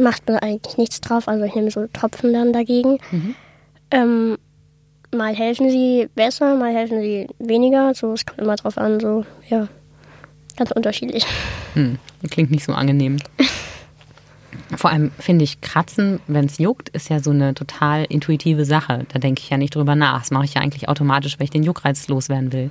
[0.00, 1.28] macht man eigentlich nichts drauf.
[1.28, 2.98] Also ich nehme so Tropfen dann dagegen.
[3.10, 3.34] Mhm.
[3.90, 4.38] Ähm,
[5.14, 7.94] mal helfen sie besser, mal helfen sie weniger.
[7.94, 9.68] So, es kommt immer drauf an, so, ja,
[10.56, 11.24] ganz unterschiedlich.
[11.74, 11.98] Hm,
[12.30, 13.18] klingt nicht so angenehm.
[14.76, 19.04] Vor allem finde ich, Kratzen, wenn es juckt, ist ja so eine total intuitive Sache.
[19.12, 20.20] Da denke ich ja nicht drüber nach.
[20.20, 22.70] Das mache ich ja eigentlich automatisch, weil ich den Juckreiz loswerden will.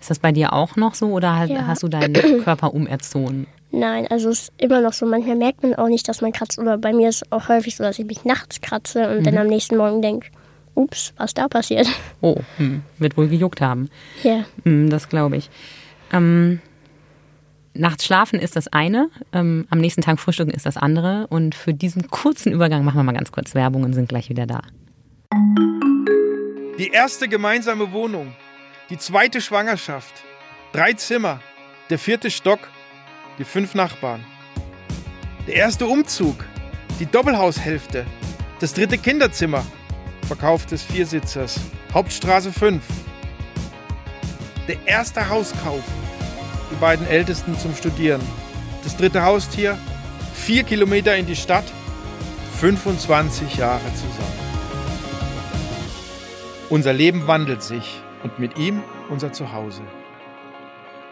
[0.00, 1.66] Ist das bei dir auch noch so oder ja.
[1.66, 3.46] hast du deinen Körper umerzogen?
[3.72, 5.06] Nein, also es ist immer noch so.
[5.06, 6.58] Manchmal merkt man auch nicht, dass man kratzt.
[6.58, 9.24] Oder bei mir ist es auch häufig so, dass ich mich nachts kratze und mhm.
[9.24, 10.28] dann am nächsten Morgen denke,
[10.74, 11.88] ups, was da passiert.
[12.20, 13.88] Oh, hm, wird wohl gejuckt haben.
[14.22, 14.44] Ja.
[14.64, 15.50] Hm, das glaube ich.
[16.12, 16.60] Ähm,
[17.74, 21.26] nachts schlafen ist das eine, ähm, am nächsten Tag frühstücken ist das andere.
[21.28, 24.46] Und für diesen kurzen Übergang machen wir mal ganz kurz Werbung und sind gleich wieder
[24.46, 24.62] da.
[26.78, 28.34] Die erste gemeinsame Wohnung,
[28.88, 30.24] die zweite Schwangerschaft,
[30.72, 31.40] drei Zimmer,
[31.90, 32.60] der vierte Stock,
[33.40, 34.22] die fünf Nachbarn.
[35.46, 36.44] Der erste Umzug,
[37.00, 38.04] die Doppelhaushälfte,
[38.60, 39.64] das dritte Kinderzimmer,
[40.28, 41.58] Verkauf des Viersitzers,
[41.94, 42.82] Hauptstraße 5.
[44.68, 45.82] Der erste Hauskauf,
[46.70, 48.20] die beiden Ältesten zum Studieren.
[48.84, 49.78] Das dritte Haustier,
[50.34, 51.64] vier Kilometer in die Stadt,
[52.60, 54.38] 25 Jahre zusammen.
[56.68, 59.80] Unser Leben wandelt sich und mit ihm unser Zuhause.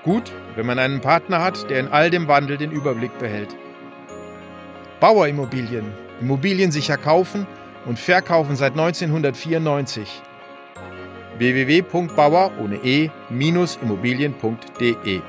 [0.04, 3.56] Gut, wenn man einen Partner hat, der in all dem Wandel den Überblick behält.
[5.00, 5.86] Bauerimmobilien,
[6.20, 7.46] Immobilien sicher kaufen
[7.84, 10.22] und verkaufen seit 1994.
[11.38, 15.20] www.bauer ohne e-immobilien.de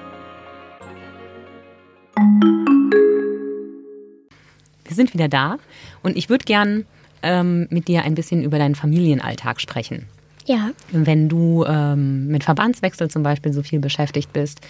[4.85, 5.57] Wir sind wieder da
[6.01, 6.85] und ich würde gern
[7.21, 10.07] ähm, mit dir ein bisschen über deinen Familienalltag sprechen.
[10.49, 10.71] Ja.
[10.91, 14.61] Wenn du ähm, mit Verbandswechsel zum Beispiel so viel beschäftigt bist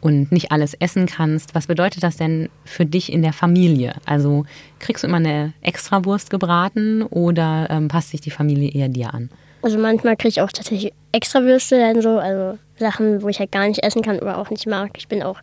[0.00, 3.96] und nicht alles essen kannst, was bedeutet das denn für dich in der Familie?
[4.06, 4.46] Also
[4.78, 9.28] kriegst du immer eine Extrawurst gebraten oder ähm, passt sich die Familie eher dir an?
[9.60, 13.68] Also manchmal kriege ich auch tatsächlich Extrawürste, dann so, also Sachen, wo ich halt gar
[13.68, 14.92] nicht essen kann oder auch nicht mag.
[14.96, 15.42] Ich bin auch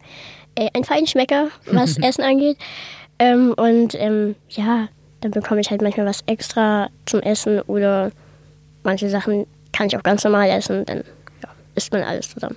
[0.56, 2.58] äh, ein Feinschmecker, was Essen angeht.
[3.19, 4.88] Ähm, und ähm, ja,
[5.21, 8.10] dann bekomme ich halt manchmal was extra zum Essen oder
[8.82, 11.03] manche Sachen kann ich auch ganz normal essen, dann
[11.43, 12.55] ja, isst man alles zusammen.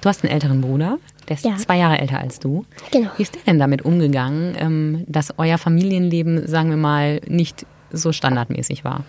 [0.00, 1.56] Du hast einen älteren Bruder, der ist ja.
[1.56, 2.64] zwei Jahre älter als du.
[2.90, 3.10] Genau.
[3.16, 8.12] Wie ist der denn damit umgegangen, ähm, dass euer Familienleben, sagen wir mal, nicht so
[8.12, 9.04] standardmäßig war?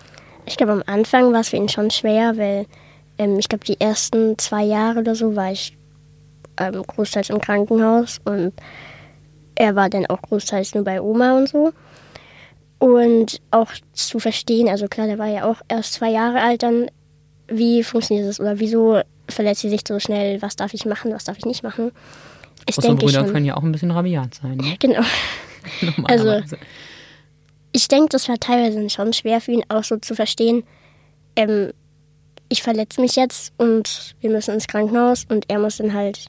[0.46, 2.66] Ich glaube, am Anfang war es für ihn schon schwer, weil
[3.18, 5.78] ähm, ich glaube, die ersten zwei Jahre oder so war ich
[6.58, 8.54] ähm, großteils im Krankenhaus und
[9.56, 11.74] er war dann auch großteils nur bei Oma und so.
[12.80, 16.90] Und auch zu verstehen, also klar, der war ja auch erst zwei Jahre alt, dann
[17.48, 21.26] wie funktioniert das oder wieso verletzt sie sich so schnell, was darf ich machen, was
[21.26, 21.92] darf ich nicht machen.
[22.66, 24.58] Ich Große denke Brüder schon, können ja auch ein bisschen rabiat sein.
[24.58, 24.76] Ne?
[24.80, 25.02] Genau.
[26.06, 26.42] also
[27.72, 30.64] ich denke, das war teilweise schon schwer für ihn auch so zu verstehen,
[31.36, 31.72] ähm,
[32.50, 36.28] ich verletze mich jetzt und wir müssen ins Krankenhaus und er muss dann halt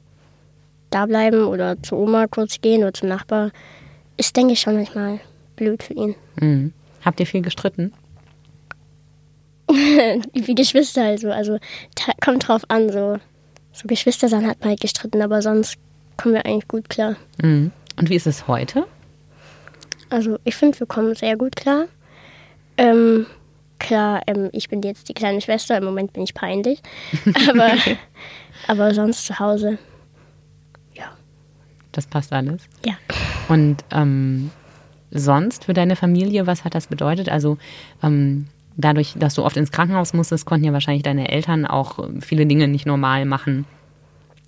[0.89, 3.51] da bleiben oder zu Oma kurz gehen oder zum Nachbar.
[4.17, 5.19] Ist, denke ich, schon manchmal
[5.55, 6.15] blöd für ihn.
[6.39, 6.73] Mhm.
[7.05, 7.93] Habt ihr viel gestritten?
[10.33, 11.31] wie Geschwister also.
[11.31, 11.57] Also
[12.21, 13.17] kommt drauf an, so.
[13.71, 15.77] So Geschwister sind hat man halt gestritten, aber sonst
[16.17, 17.15] kommen wir eigentlich gut klar.
[17.41, 17.71] Mhm.
[17.97, 18.85] Und wie ist es heute?
[20.09, 21.85] Also ich finde, wir kommen sehr gut klar.
[22.77, 23.25] Ähm,
[23.77, 26.81] klar, ähm, ich bin jetzt die kleine Schwester, im Moment bin ich peinlich.
[27.49, 27.73] Aber,
[28.67, 29.77] aber sonst zu Hause,
[30.93, 31.11] ja.
[31.91, 32.63] Das passt alles?
[32.85, 32.93] Ja.
[33.47, 34.51] Und ähm,
[35.11, 37.29] sonst für deine Familie, was hat das bedeutet?
[37.29, 37.57] Also
[38.03, 38.47] ähm,
[38.79, 42.67] dadurch, dass du oft ins Krankenhaus musstest, konnten ja wahrscheinlich deine Eltern auch viele Dinge
[42.67, 43.65] nicht normal machen,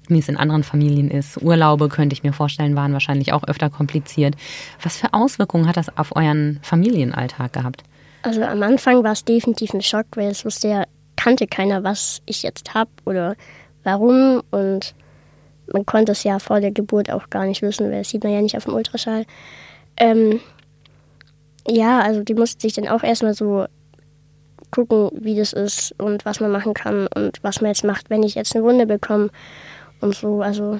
[0.08, 1.42] wie es in anderen Familien ist.
[1.42, 4.36] Urlaube, könnte ich mir vorstellen, waren wahrscheinlich auch öfter kompliziert.
[4.82, 7.84] Was für Auswirkungen hat das auf euren Familienalltag gehabt?
[8.24, 10.84] Also am Anfang war es definitiv ein Schock, weil es wusste ja,
[11.16, 13.36] kannte keiner, was ich jetzt habe oder
[13.84, 14.42] warum.
[14.52, 14.94] Und
[15.72, 18.34] man konnte es ja vor der Geburt auch gar nicht wissen, weil das sieht man
[18.34, 19.26] ja nicht auf dem Ultraschall.
[19.98, 20.40] Ähm,
[21.68, 23.66] ja, also die mussten sich dann auch erstmal so
[24.72, 28.24] gucken, wie das ist und was man machen kann und was man jetzt macht, wenn
[28.24, 29.30] ich jetzt eine Wunde bekomme
[30.00, 30.42] und so.
[30.42, 30.80] Also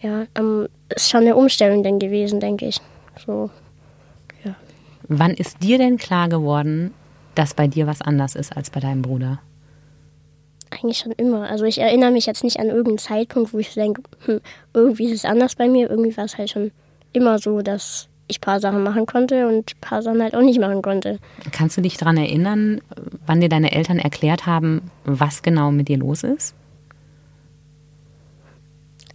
[0.00, 2.80] ja, ähm, ist schon eine Umstellung dann gewesen, denke ich.
[3.26, 3.50] So,
[4.44, 4.54] ja.
[5.08, 6.94] Wann ist dir denn klar geworden,
[7.34, 9.40] dass bei dir was anders ist als bei deinem Bruder?
[10.70, 11.48] Eigentlich schon immer.
[11.48, 14.40] Also ich erinnere mich jetzt nicht an irgendeinen Zeitpunkt, wo ich denke, hm,
[14.72, 15.90] irgendwie ist es anders bei mir.
[15.90, 16.70] Irgendwie war es halt schon
[17.12, 20.42] immer so, dass ich ein paar Sachen machen konnte und ein paar Sachen halt auch
[20.42, 21.18] nicht machen konnte.
[21.52, 22.80] Kannst du dich daran erinnern,
[23.26, 26.54] wann dir deine Eltern erklärt haben, was genau mit dir los ist?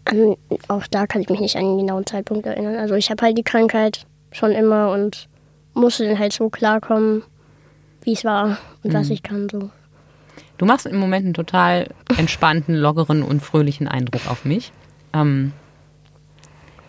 [0.05, 0.35] An,
[0.67, 2.75] auch da kann ich mich nicht an den genauen Zeitpunkt erinnern.
[2.75, 5.27] Also ich habe halt die Krankheit schon immer und
[5.73, 7.23] musste dann halt so klarkommen,
[8.03, 9.49] wie es war und was ich kann.
[9.49, 9.69] So.
[10.57, 14.71] Du machst im Moment einen total entspannten, lockeren und fröhlichen Eindruck auf mich.
[15.13, 15.53] Ähm,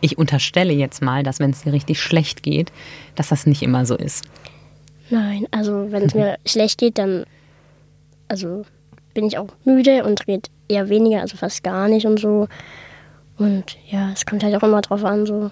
[0.00, 2.72] ich unterstelle jetzt mal, dass wenn es dir richtig schlecht geht,
[3.14, 4.24] dass das nicht immer so ist.
[5.10, 7.24] Nein, also wenn es mir schlecht geht, dann
[8.28, 8.64] also
[9.14, 12.48] bin ich auch müde und rede eher weniger, also fast gar nicht und so.
[13.38, 15.50] Und ja, es kommt halt auch immer drauf an, so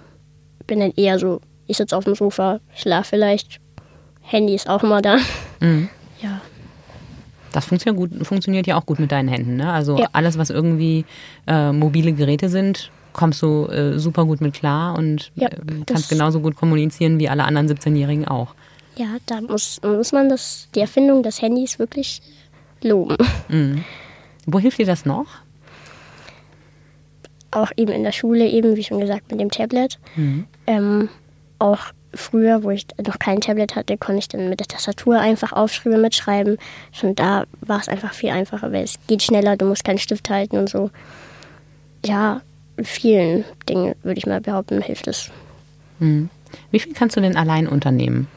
[0.67, 3.59] bin dann eher so, ich sitze auf dem Sofa, schlaf vielleicht,
[4.21, 5.17] Handy ist auch immer da.
[5.59, 5.89] Mhm.
[6.21, 6.41] Ja,
[7.51, 9.57] Das funktioniert, gut, funktioniert ja auch gut mit deinen Händen.
[9.57, 9.71] Ne?
[9.71, 10.07] Also Ja.
[10.13, 11.05] alles, was irgendwie
[11.45, 15.85] äh, mobile Geräte sind, kommst du äh, super gut mit klar und Ja, äh, das-
[15.87, 18.53] kannst genauso gut kommunizieren wie alle anderen 17-Jährigen auch.
[18.97, 22.21] ja, da muss, muss man das, die Erfindung des Handys wirklich
[22.81, 23.17] loben.
[24.45, 25.25] Wo hilft dir das noch?
[27.51, 29.97] Auch eben in der Schule, eben wie schon gesagt, mit dem Tablet.
[30.67, 31.09] Ähm,
[31.59, 31.79] auch
[32.13, 36.01] früher, wo ich noch kein Tablet hatte, konnte ich dann mit der Tastatur einfach aufschreiben,
[36.01, 36.57] mitschreiben.
[36.91, 40.29] Schon da war es einfach viel einfacher, weil es geht schneller, du musst keinen Stift
[40.29, 40.89] halten und so.
[42.05, 42.41] Ja,
[42.83, 45.31] vielen Dingen, würde ich mal behaupten, hilft es.
[45.99, 48.27] Wie viel kannst du denn allein unternehmen?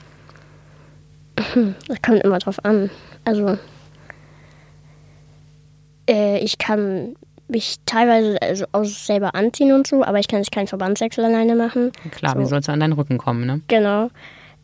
[1.88, 2.90] Das kommt immer drauf an.
[3.24, 3.59] Also,
[6.09, 7.14] äh, ich kann
[7.48, 11.55] mich teilweise also auch selber anziehen und so, aber ich kann jetzt keinen Verbandswechsel alleine
[11.55, 11.92] machen.
[12.11, 12.40] Klar, so.
[12.40, 13.61] wie sollst du an deinen Rücken kommen, ne?
[13.68, 14.11] Genau.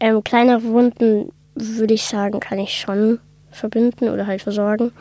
[0.00, 4.92] Ähm, kleinere Wunden, würde ich sagen, kann ich schon verbinden oder halt versorgen.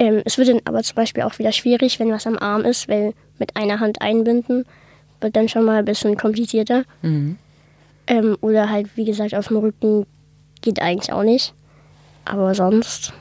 [0.00, 2.88] Ähm, es wird dann aber zum Beispiel auch wieder schwierig, wenn was am Arm ist,
[2.88, 4.64] weil mit einer Hand einbinden
[5.20, 6.84] wird dann schon mal ein bisschen komplizierter.
[7.02, 7.36] Mhm.
[8.06, 10.06] Ähm, oder halt, wie gesagt, auf dem Rücken
[10.62, 11.52] geht eigentlich auch nicht.
[12.24, 13.12] Aber sonst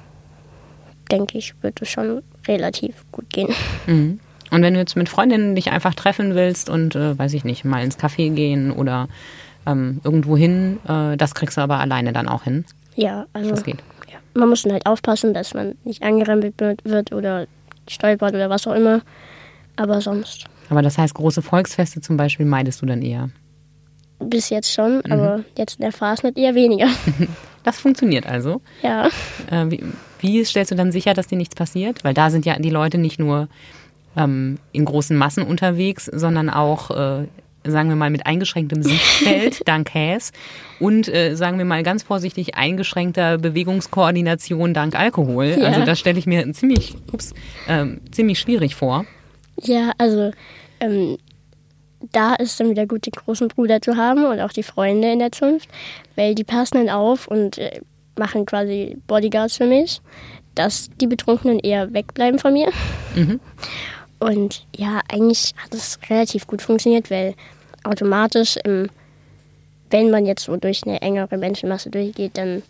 [1.12, 3.54] denke ich, wird es schon relativ gut gehen.
[3.86, 4.22] Mhm.
[4.50, 7.65] Und wenn du jetzt mit Freundinnen dich einfach treffen willst und, äh, weiß ich nicht,
[7.65, 9.10] mal ins Café gehen oder
[9.68, 12.63] ähm, irgendwo hin, äh, das kriegst du aber alleine dann auch hin.
[12.96, 13.80] Ja, also Das geht.
[14.39, 17.45] Man muss dann halt aufpassen, dass man nicht angerempelt wird- oder
[17.89, 19.02] stolpert oder was auch immer.
[19.75, 23.30] Aber sonst Aber das heißt, große Volksfeste zum Beispiel meidest du dann eher.
[24.19, 26.88] bis jetzt schon, aber jetzt in der Phase eher weniger.
[27.63, 28.62] Das funktioniert also.
[28.82, 29.08] ja.
[29.52, 29.84] Äh, wie,
[30.21, 32.06] wie stellst du dann sicher, dass dir nichts passiert?
[32.06, 33.49] Weil da sind ja die Leute nicht nur
[34.15, 37.28] ähm, in großen Massen unterwegs, sondern auch, äh,
[37.63, 40.32] sagen wir mal, mit eingeschränktem Sichtfeld, dank Häs,
[40.80, 45.58] und, äh, sagen wir mal ganz vorsichtig, eingeschränkter Bewegungskoordination dank Alkohol.
[45.60, 45.67] Ja.
[45.67, 47.34] Also das stelle ich mir ziemlich, ups,
[47.67, 49.06] ähm, ziemlich schwierig vor.
[49.62, 50.32] Ja, also
[50.80, 51.17] ähm,
[52.12, 55.19] da ist dann wieder gut, den großen Bruder zu haben und auch die Freunde in
[55.19, 55.69] der Zunft,
[56.15, 57.82] weil die passen dann auf und äh,
[58.17, 60.02] machen quasi Bodyguards für mich,
[60.56, 62.69] dass die Betrunkenen eher wegbleiben von mir.
[64.19, 67.36] Und ja, eigentlich hat es relativ gut funktioniert, weil
[67.84, 68.89] automatisch, ähm,
[69.89, 72.62] wenn man jetzt so durch eine engere Menschenmasse durchgeht, dann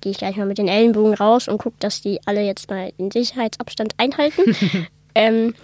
[0.00, 2.92] gehe ich gleich mal mit den Ellenbogen raus und gucke, dass die alle jetzt mal
[2.98, 4.56] den Sicherheitsabstand einhalten.
[5.14, 5.54] ähm,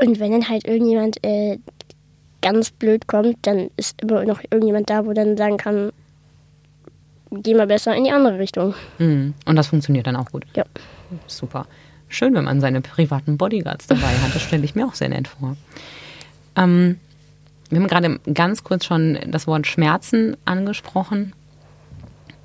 [0.00, 1.58] und wenn dann halt irgendjemand äh,
[2.42, 5.90] ganz blöd kommt, dann ist immer noch irgendjemand da, wo dann sagen kann,
[7.30, 8.74] geh mal besser in die andere Richtung.
[8.98, 9.34] Mhm.
[9.46, 10.44] Und das funktioniert dann auch gut.
[10.54, 10.64] Ja.
[11.26, 11.66] Super.
[12.16, 14.34] Schön, wenn man seine privaten Bodyguards dabei hat.
[14.34, 15.54] Das stelle ich mir auch sehr nett vor.
[16.56, 16.96] Ähm,
[17.68, 21.34] wir haben gerade ganz kurz schon das Wort Schmerzen angesprochen.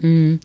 [0.01, 0.35] Mm,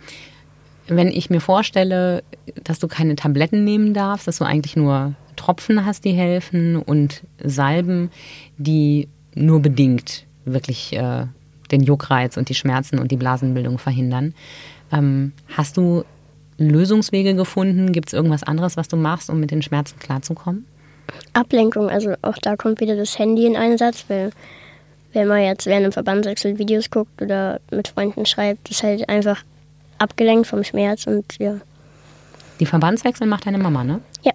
[0.87, 2.23] Wenn ich mir vorstelle,
[2.63, 7.23] dass du keine Tabletten nehmen darfst, dass du eigentlich nur Tropfen hast, die helfen und
[7.43, 8.13] Salben,
[8.59, 11.27] die nur bedingt wirklich äh,
[11.73, 14.35] den Juckreiz und die Schmerzen und die Blasenbildung verhindern.
[14.93, 16.05] Ähm, hast du
[16.59, 17.93] Lösungswege gefunden?
[17.93, 20.67] Gibt es irgendwas anderes, was du machst, um mit den Schmerzen klarzukommen?
[21.33, 24.31] Ablenkung, also auch da kommt wieder das Handy in Einsatz, weil
[25.13, 29.43] wenn man jetzt während einem Verbandswechsel Videos guckt oder mit Freunden schreibt, ist halt einfach
[29.99, 31.57] abgelenkt vom Schmerz und ja.
[32.59, 34.01] Die Verbandswechsel macht deine Mama, ne?
[34.23, 34.33] Ja,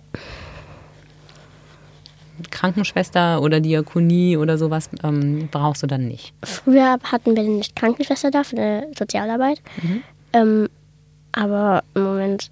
[2.50, 6.34] Krankenschwester oder Diakonie oder sowas ähm, brauchst du dann nicht.
[6.44, 9.62] früher hatten wir eine Krankenschwester da für eine Sozialarbeit,
[10.34, 10.70] ähm,
[11.32, 12.52] aber im Moment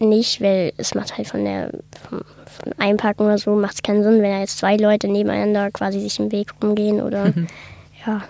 [0.00, 1.70] nicht, weil es macht halt von der
[2.08, 5.70] vom, von Einpacken oder so macht es keinen Sinn, wenn da jetzt zwei Leute nebeneinander
[5.70, 7.32] quasi sich im Weg rumgehen oder
[8.06, 8.22] ja.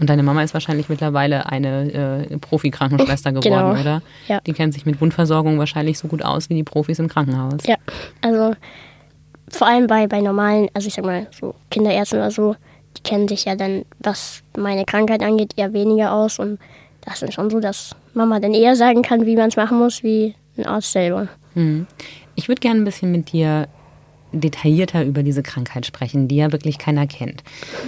[0.00, 3.80] Und deine Mama ist wahrscheinlich mittlerweile eine äh, Profi-Krankenschwester geworden, Genau.
[3.80, 4.02] oder?
[4.26, 4.40] Ja.
[4.40, 7.64] Die kennt sich mit Wundversorgung wahrscheinlich so gut aus wie die Profis im Krankenhaus.
[7.64, 7.76] Ja,
[8.20, 8.54] also
[9.48, 12.56] vor allem bei, bei normalen, also ich sag mal so Kinderärzten oder so,
[12.96, 16.58] die kennen sich ja dann, was meine Krankheit angeht, eher weniger aus und
[17.02, 19.78] das ist dann schon so, dass Mama dann eher sagen kann, wie man es machen
[19.78, 21.28] muss, wie ein Arzt selber.
[21.54, 21.86] Hm.
[22.34, 23.68] Ich würde gerne ein bisschen mit dir
[24.32, 27.44] detaillierter über diese Krankheit sprechen, die ja wirklich keiner kennt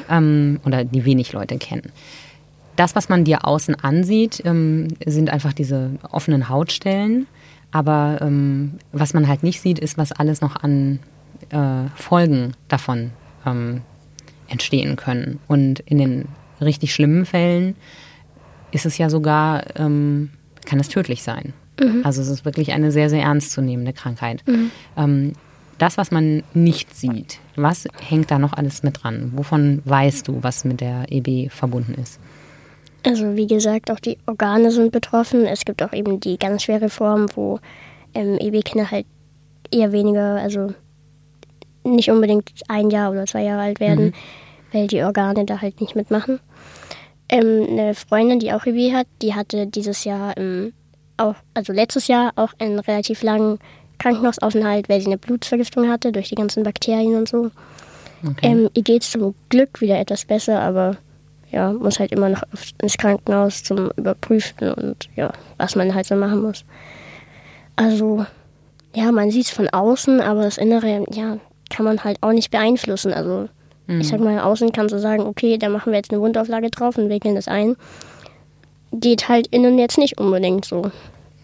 [0.09, 1.93] ähm, oder die wenig Leute kennen.
[2.77, 7.27] Das, was man dir außen ansieht, ähm, sind einfach diese offenen Hautstellen.
[7.73, 11.01] Aber ähm, was man halt nicht sieht, ist, was alles noch an
[11.51, 13.11] äh, Folgen davon
[13.45, 13.81] ähm,
[14.49, 15.41] entstehen können.
[15.49, 16.29] Und in den
[16.61, 17.75] richtig schlimmen Fällen
[18.73, 20.31] ist es ja sogar, ähm,
[20.65, 21.53] kann es tödlich sein.
[21.81, 22.03] Mhm.
[22.05, 24.43] Also es ist wirklich eine sehr, sehr ernstzunehmende Krankheit.
[24.47, 24.71] Mhm.
[24.97, 25.33] Ähm,
[25.79, 29.33] das, was man nicht sieht, was hängt da noch alles mit dran?
[29.35, 32.19] Wovon weißt du, was mit der EB verbunden ist?
[33.05, 35.47] Also wie gesagt, auch die Organe sind betroffen.
[35.47, 37.61] Es gibt auch eben die ganz schwere Form, wo
[38.15, 39.07] ähm, EB-Kinder halt
[39.71, 40.73] eher weniger, also
[41.85, 44.13] nicht unbedingt ein Jahr oder zwei Jahre alt werden, mhm.
[44.73, 46.41] weil die Organe da halt nicht mitmachen.
[47.29, 50.73] Ähm, eine Freundin, die auch EB hat, die hatte dieses Jahr ähm,
[51.17, 53.59] auch, also letztes Jahr auch einen relativ langen
[53.99, 57.51] Krankenhausaufenthalt, weil sie eine Blutvergiftung hatte durch die ganzen Bakterien und so.
[58.25, 58.47] Okay.
[58.47, 60.97] Ähm, ihr geht es zum Glück wieder etwas besser, aber
[61.51, 62.43] ja, muss halt immer noch
[62.83, 66.65] ins Krankenhaus zum Überprüfen und ja, was man halt so machen muss.
[67.77, 68.27] Also,
[68.95, 71.39] ja, man sieht es von außen, aber das Innere, ja,
[71.71, 73.13] kann man halt auch nicht beeinflussen.
[73.13, 73.49] Also,
[73.87, 74.01] mhm.
[74.01, 76.99] ich sag mal, außen kannst du sagen, okay, da machen wir jetzt eine Wundauflage drauf
[76.99, 77.77] und wickeln das ein.
[78.93, 80.91] Geht halt innen jetzt nicht unbedingt so.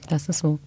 [0.09, 0.59] Das ist so.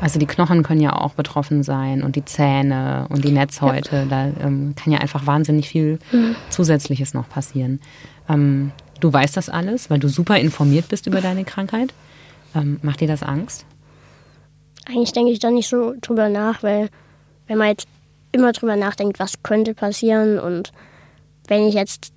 [0.00, 3.96] Also die Knochen können ja auch betroffen sein und die Zähne und die Netzhäute.
[3.96, 4.04] Ja.
[4.04, 6.36] Da ähm, kann ja einfach wahnsinnig viel mhm.
[6.50, 7.80] Zusätzliches noch passieren.
[8.28, 11.94] Ähm, du weißt das alles, weil du super informiert bist über deine Krankheit.
[12.54, 13.64] Ähm, macht dir das Angst?
[14.86, 16.90] Eigentlich denke ich da nicht so drüber nach, weil
[17.46, 17.88] wenn man jetzt
[18.32, 20.72] immer drüber nachdenkt, was könnte passieren und
[21.48, 22.12] wenn ich jetzt,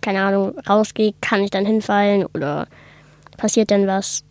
[0.00, 2.66] keine Ahnung, rausgehe, kann ich dann hinfallen oder
[3.36, 4.24] passiert denn was,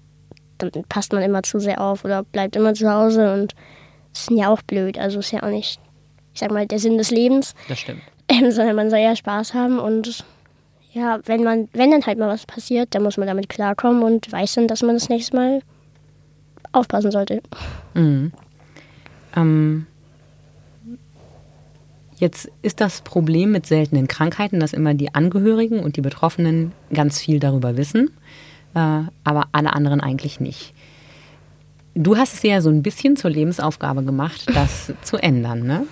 [0.58, 3.55] dann passt man immer zu sehr auf oder bleibt immer zu Hause und
[4.13, 4.97] das ist ja auch blöd.
[4.97, 5.79] Also ist ja auch nicht,
[6.34, 7.53] ich sag mal, der Sinn des Lebens.
[7.67, 8.01] Das stimmt.
[8.27, 10.23] Ähm, sondern man soll ja Spaß haben und
[10.91, 14.32] ja, wenn man, wenn dann halt mal was passiert, dann muss man damit klarkommen und
[14.32, 15.62] weiß dann, dass man das nächste Mal
[16.71, 17.41] aufpassen sollte.
[17.93, 18.32] Mhm.
[19.36, 19.88] Ähm,
[22.19, 27.19] jetzt ist das Problem mit seltenen Krankheiten, dass immer die Angehörigen und die Betroffenen ganz
[27.19, 28.12] viel darüber wissen,
[28.75, 30.73] äh, aber alle anderen eigentlich nicht.
[31.95, 35.88] Du hast es ja so ein bisschen zur Lebensaufgabe gemacht, das zu ändern, ne?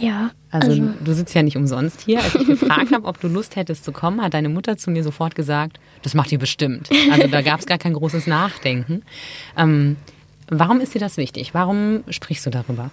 [0.00, 0.30] Ja.
[0.50, 2.22] Also, also, du sitzt ja nicht umsonst hier.
[2.22, 5.02] Als ich gefragt habe, ob du Lust hättest zu kommen, hat deine Mutter zu mir
[5.02, 6.88] sofort gesagt, das macht ihr bestimmt.
[7.10, 9.02] Also da gab es gar kein großes Nachdenken.
[9.56, 9.96] Ähm,
[10.48, 11.52] warum ist dir das wichtig?
[11.52, 12.90] Warum sprichst du darüber?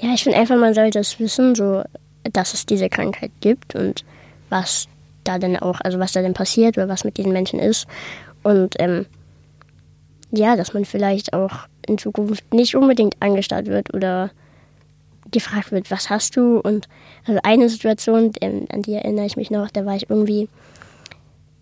[0.00, 1.82] Ja, ich finde einfach, man sollte es wissen, so,
[2.32, 4.04] dass es diese Krankheit gibt und
[4.48, 4.88] was
[5.24, 7.86] da denn auch, also was da denn passiert oder was mit diesen Menschen ist.
[8.42, 9.06] Und ähm,
[10.30, 14.30] ja, dass man vielleicht auch in Zukunft nicht unbedingt angestarrt wird oder
[15.30, 16.60] gefragt wird, was hast du?
[16.60, 16.88] Und
[17.26, 20.48] also eine Situation, ähm, an die erinnere ich mich noch, da war ich irgendwie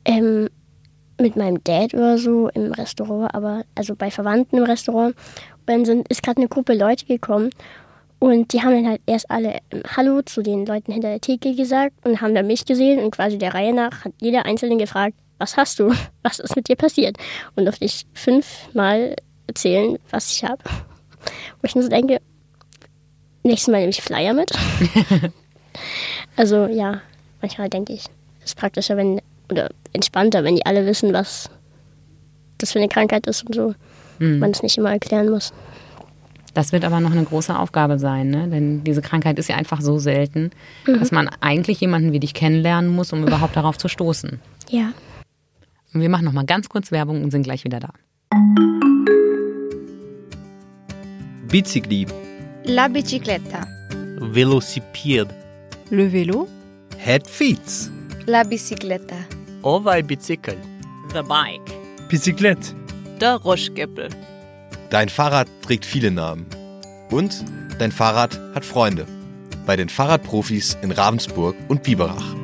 [0.04, 0.48] ähm,
[1.18, 5.14] mit meinem Dad oder so im Restaurant, aber also bei Verwandten im Restaurant.
[5.14, 7.50] Und dann sind, ist gerade eine Gruppe Leute gekommen
[8.18, 11.54] und die haben dann halt erst alle ähm, Hallo zu den Leuten hinter der Theke
[11.54, 15.14] gesagt und haben dann mich gesehen und quasi der Reihe nach hat jeder Einzelne gefragt,
[15.38, 15.92] was hast du?
[16.22, 17.18] Was ist mit dir passiert?
[17.54, 20.62] Und durfte ich fünfmal erzählen, was ich habe.
[21.60, 22.20] Wo ich nur so denke,
[23.44, 24.50] Nächstes Mal nehme ich Flyer mit.
[26.36, 27.02] also ja,
[27.42, 28.06] manchmal denke ich,
[28.40, 31.50] es ist praktischer, wenn, oder entspannter, wenn die alle wissen, was
[32.56, 33.74] das für eine Krankheit ist und so.
[34.18, 34.38] Mhm.
[34.38, 35.52] Man es nicht immer erklären muss.
[36.54, 38.48] Das wird aber noch eine große Aufgabe sein, ne?
[38.48, 40.50] denn diese Krankheit ist ja einfach so selten,
[40.86, 41.00] mhm.
[41.00, 44.40] dass man eigentlich jemanden wie dich kennenlernen muss, um überhaupt darauf zu stoßen.
[44.70, 44.92] Ja.
[45.92, 47.90] Und wir machen noch mal ganz kurz Werbung und sind gleich wieder da.
[51.48, 52.06] Bicicli
[52.64, 53.66] La bicicletta.
[54.20, 55.28] Velocipede.
[55.90, 56.48] Le vélo.
[56.98, 57.90] Head feet.
[58.26, 59.16] La bicicletta.
[59.62, 60.56] Ovaj bicycle.
[61.12, 62.08] The bike.
[62.08, 62.74] Bicyclette.
[63.20, 64.08] Der Roschgeppel.
[64.90, 66.46] Dein Fahrrad trägt viele Namen.
[67.10, 67.44] Und
[67.78, 69.06] dein Fahrrad hat Freunde.
[69.66, 72.34] Bei den Fahrradprofis in Ravensburg und Biberach.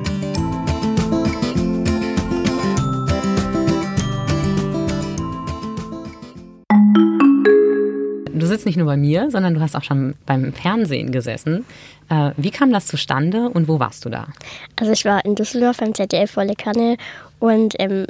[8.51, 11.65] sitzt nicht nur bei mir, sondern du hast auch schon beim Fernsehen gesessen.
[12.09, 14.27] Äh, wie kam das zustande und wo warst du da?
[14.75, 16.97] Also ich war in Düsseldorf beim ZDF Volle Kanne
[17.39, 18.05] und ähm,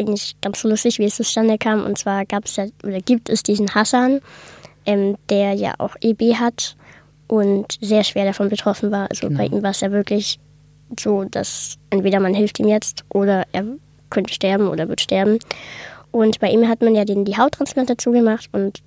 [0.00, 1.84] eigentlich ganz lustig, wie es zustande kam.
[1.84, 4.20] Und zwar gab es ja, oder gibt es diesen Hassan,
[4.86, 6.76] ähm, der ja auch EB hat
[7.28, 9.08] und sehr schwer davon betroffen war.
[9.10, 9.38] Also genau.
[9.38, 10.38] bei ihm war es ja wirklich
[10.98, 13.64] so, dass entweder man hilft ihm jetzt oder er
[14.08, 15.38] könnte sterben oder wird sterben.
[16.10, 18.80] Und bei ihm hat man ja den, die Hauttransplantation gemacht und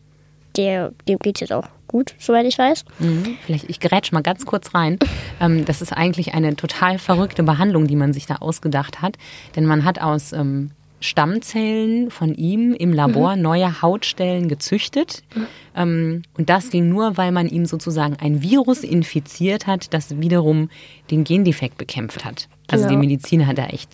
[0.57, 2.85] der, dem geht es jetzt auch gut, soweit ich weiß.
[2.99, 3.37] Mhm.
[3.45, 4.99] Vielleicht, ich grätsch mal ganz kurz rein.
[5.39, 9.17] Ähm, das ist eigentlich eine total verrückte Behandlung, die man sich da ausgedacht hat.
[9.55, 10.69] Denn man hat aus ähm,
[11.03, 13.41] Stammzellen von ihm im Labor mhm.
[13.41, 15.21] neue Hautstellen gezüchtet.
[15.35, 15.47] Mhm.
[15.75, 20.69] Ähm, und das ging nur, weil man ihm sozusagen ein Virus infiziert hat, das wiederum
[21.11, 22.47] den Gendefekt bekämpft hat.
[22.69, 23.01] Also genau.
[23.01, 23.91] die Medizin hat da echt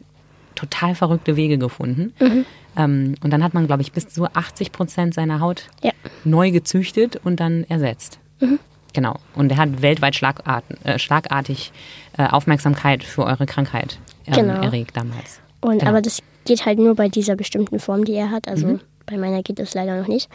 [0.54, 2.14] total verrückte Wege gefunden.
[2.20, 2.46] Mhm.
[2.78, 5.92] Ähm, und dann hat man, glaube ich, bis zu 80 Prozent seiner Haut ja.
[6.24, 8.20] neu gezüchtet und dann ersetzt.
[8.40, 8.60] Mhm.
[8.94, 9.20] Genau.
[9.34, 11.72] Und er hat weltweit Schlagart, äh, schlagartig
[12.18, 13.98] äh, Aufmerksamkeit für eure Krankheit
[14.28, 14.62] ähm, genau.
[14.62, 15.42] erregt damals.
[15.62, 15.90] Und genau.
[15.90, 18.48] aber das geht halt nur bei dieser bestimmten Form, die er hat.
[18.48, 18.80] Also mhm.
[19.06, 20.30] bei meiner geht es leider noch nicht.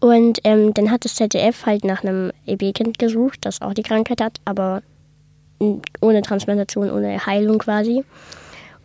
[0.00, 4.20] Und ähm, dann hat das ZDF halt nach einem EB-Kind gesucht, das auch die Krankheit
[4.20, 4.82] hat, aber
[6.00, 8.04] ohne Transplantation, ohne Heilung quasi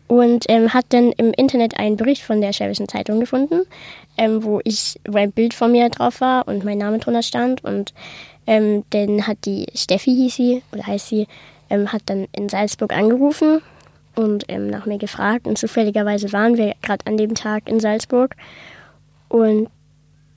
[0.07, 3.61] und ähm, hat dann im Internet einen Bericht von der Schwäbischen Zeitung gefunden,
[4.17, 7.63] ähm, wo ich, wo ein Bild von mir drauf war und mein Name drunter stand
[7.63, 7.93] und
[8.47, 11.27] ähm, dann hat die Steffi hieß sie oder heißt sie,
[11.69, 13.61] ähm, hat dann in Salzburg angerufen
[14.15, 18.35] und ähm, nach mir gefragt und zufälligerweise waren wir gerade an dem Tag in Salzburg
[19.29, 19.69] und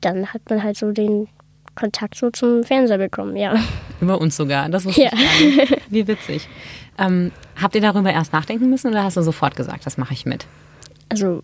[0.00, 1.28] dann hat man halt so den
[1.74, 3.54] Kontakt so zum Fernseher bekommen, ja.
[4.00, 5.10] Über uns sogar, das wusste ja.
[5.12, 5.82] ich gar nicht.
[5.90, 6.48] Wie witzig.
[6.98, 10.24] Ähm, habt ihr darüber erst nachdenken müssen oder hast du sofort gesagt, das mache ich
[10.24, 10.46] mit?
[11.10, 11.42] Also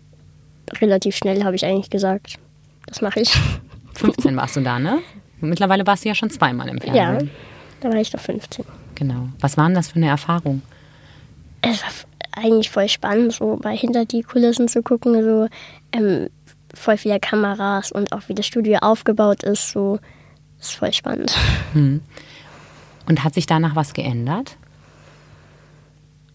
[0.81, 2.39] relativ schnell habe ich eigentlich gesagt,
[2.87, 3.31] das mache ich.
[3.93, 4.99] 15 warst du da, ne?
[5.39, 7.27] Mittlerweile warst du ja schon zweimal im Fernsehen.
[7.27, 7.33] Ja,
[7.81, 8.65] da war ich doch 15.
[8.95, 9.29] Genau.
[9.39, 10.61] Was war denn das für eine Erfahrung?
[11.63, 11.89] Es war
[12.35, 15.47] eigentlich voll spannend, so bei hinter die Kulissen zu gucken, so
[15.91, 16.29] ähm,
[16.73, 19.99] voll viele Kameras und auch wie das Studio aufgebaut ist, so
[20.59, 21.35] ist voll spannend.
[21.73, 22.01] Hm.
[23.07, 24.57] Und hat sich danach was geändert?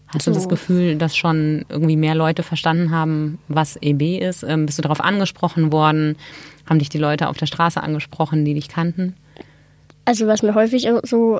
[0.07, 0.31] Hast so.
[0.31, 4.43] du das Gefühl, dass schon irgendwie mehr Leute verstanden haben, was EB ist?
[4.43, 6.17] Ähm, bist du darauf angesprochen worden?
[6.67, 9.15] Haben dich die Leute auf der Straße angesprochen, die dich kannten?
[10.05, 11.39] Also was mir häufig so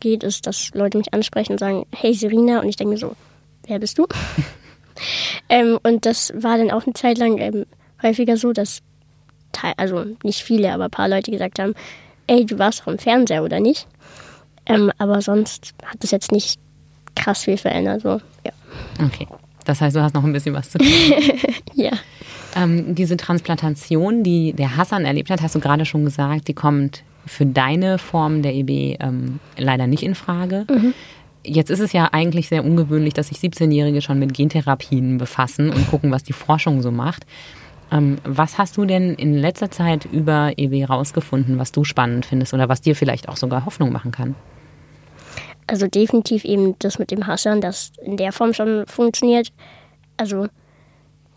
[0.00, 3.16] geht, ist, dass Leute mich ansprechen und sagen, hey Serena, und ich denke mir so,
[3.70, 4.06] wer bist du?
[5.48, 7.66] ähm, und das war dann auch eine Zeit lang ähm,
[8.02, 8.80] häufiger so, dass,
[9.76, 11.74] also nicht viele, aber ein paar Leute gesagt haben,
[12.26, 13.86] ey, du warst doch im Fernseher, oder nicht?
[14.66, 16.60] Ähm, aber sonst hat es jetzt nicht
[17.16, 18.02] krass viel verändert.
[18.02, 18.20] So.
[18.44, 18.52] Ja.
[19.04, 19.26] Okay.
[19.64, 20.88] Das heißt, du hast noch ein bisschen was zu tun.
[21.74, 21.92] ja.
[22.56, 27.04] Ähm, diese Transplantation, die der Hassan erlebt hat, hast du gerade schon gesagt, die kommt
[27.26, 30.66] für deine Form der EB ähm, leider nicht in Frage.
[30.68, 30.94] Mhm.
[31.42, 35.88] Jetzt ist es ja eigentlich sehr ungewöhnlich, dass sich 17-Jährige schon mit Gentherapien befassen und
[35.88, 37.24] gucken, was die Forschung so macht.
[37.90, 42.54] Ähm, was hast du denn in letzter Zeit über EB rausgefunden, was du spannend findest
[42.54, 44.34] oder was dir vielleicht auch sogar Hoffnung machen kann?
[45.66, 49.52] Also definitiv eben das mit dem Hassan, das in der Form schon funktioniert.
[50.16, 50.46] Also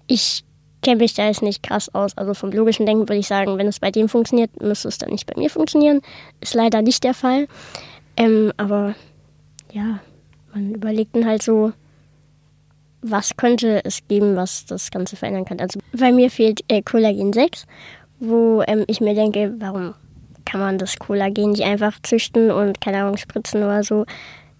[0.07, 0.43] ich
[0.81, 2.17] kenne mich da jetzt nicht krass aus.
[2.17, 5.11] Also vom logischen Denken würde ich sagen, wenn es bei dem funktioniert, müsste es dann
[5.11, 6.01] nicht bei mir funktionieren.
[6.41, 7.47] Ist leider nicht der Fall.
[8.17, 8.95] Ähm, aber
[9.73, 9.99] ja,
[10.53, 11.73] man überlegt dann halt so,
[13.01, 15.59] was könnte es geben, was das Ganze verändern kann.
[15.59, 17.65] Also bei mir fehlt äh, Collagen 6,
[18.19, 19.93] wo ähm, ich mir denke, warum
[20.45, 24.05] kann man das Kollagen nicht einfach züchten und keine Ahnung spritzen oder so.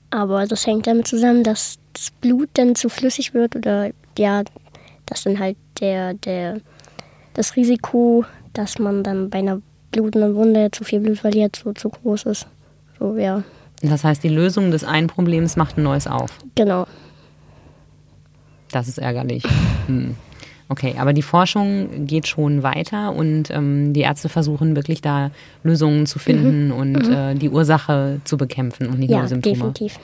[0.09, 4.43] Aber das hängt damit zusammen, dass das Blut dann zu flüssig wird oder ja,
[5.05, 6.59] dass dann halt der, der,
[7.34, 9.61] das Risiko, dass man dann bei einer
[9.91, 12.47] blutenden Wunde zu viel Blut verliert, so zu groß ist.
[12.99, 13.43] So, ja.
[13.84, 16.32] Das heißt, die Lösung des einen Problems macht ein neues auf.
[16.56, 16.88] Genau.
[18.72, 19.44] Das ist ärgerlich.
[19.88, 20.16] Hm.
[20.70, 25.30] Okay, aber die Forschung geht schon weiter und ähm, die Ärzte versuchen wirklich da
[25.62, 26.74] Lösungen zu finden mhm.
[26.74, 27.14] und mhm.
[27.14, 29.56] Äh, die Ursache zu bekämpfen und nicht ja, nur Symptome.
[29.56, 30.00] Definitiv.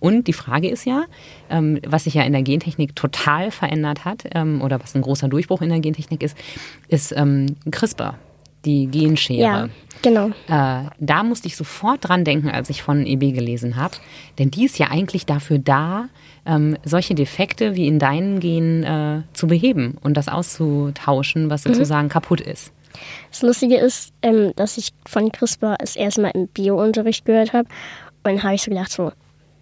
[0.00, 1.04] Und die Frage ist ja,
[1.50, 5.28] ähm, was sich ja in der Gentechnik total verändert hat ähm, oder was ein großer
[5.28, 6.36] Durchbruch in der Gentechnik ist,
[6.88, 8.14] ist ähm, CRISPR,
[8.64, 9.38] die Genschere.
[9.38, 9.68] Ja,
[10.02, 10.28] genau.
[10.48, 13.96] Äh, da musste ich sofort dran denken, als ich von EB gelesen habe,
[14.38, 16.08] denn die ist ja eigentlich dafür da,
[16.46, 21.74] ähm, solche Defekte wie in deinen Genen äh, zu beheben und das auszutauschen, was mhm.
[21.74, 22.12] sozusagen mhm.
[22.12, 22.72] kaputt ist.
[23.30, 27.68] Das Lustige ist, ähm, dass ich von CRISPR das erste Mal im Bio-Unterricht gehört habe.
[28.22, 29.12] Und dann habe ich so gedacht, so,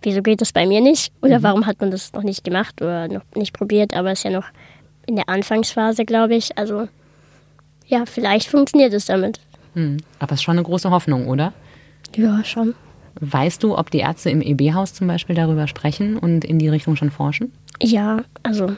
[0.02, 1.12] wieso geht das bei mir nicht?
[1.22, 1.42] Oder mhm.
[1.42, 3.94] warum hat man das noch nicht gemacht oder noch nicht probiert?
[3.94, 4.46] Aber es ist ja noch
[5.06, 6.58] in der Anfangsphase, glaube ich.
[6.58, 6.88] Also,
[7.92, 9.38] ja, vielleicht funktioniert es damit.
[9.74, 9.98] Mhm.
[10.18, 11.52] Aber es ist schon eine große Hoffnung, oder?
[12.16, 12.74] Ja, schon.
[13.20, 16.96] Weißt du, ob die Ärzte im EB-Haus zum Beispiel darüber sprechen und in die Richtung
[16.96, 17.52] schon forschen?
[17.82, 18.74] Ja, also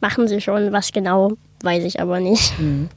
[0.00, 0.72] machen sie schon.
[0.72, 2.58] Was genau, weiß ich aber nicht.
[2.58, 2.88] Mhm.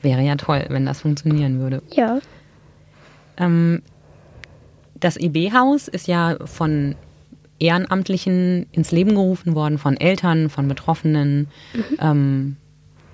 [0.00, 1.82] Wäre ja toll, wenn das funktionieren würde.
[1.90, 2.20] Ja.
[3.36, 3.82] Ähm,
[4.94, 6.94] das EB-Haus ist ja von
[7.58, 11.48] Ehrenamtlichen ins Leben gerufen worden, von Eltern, von Betroffenen.
[11.74, 11.98] Mhm.
[12.00, 12.56] Ähm,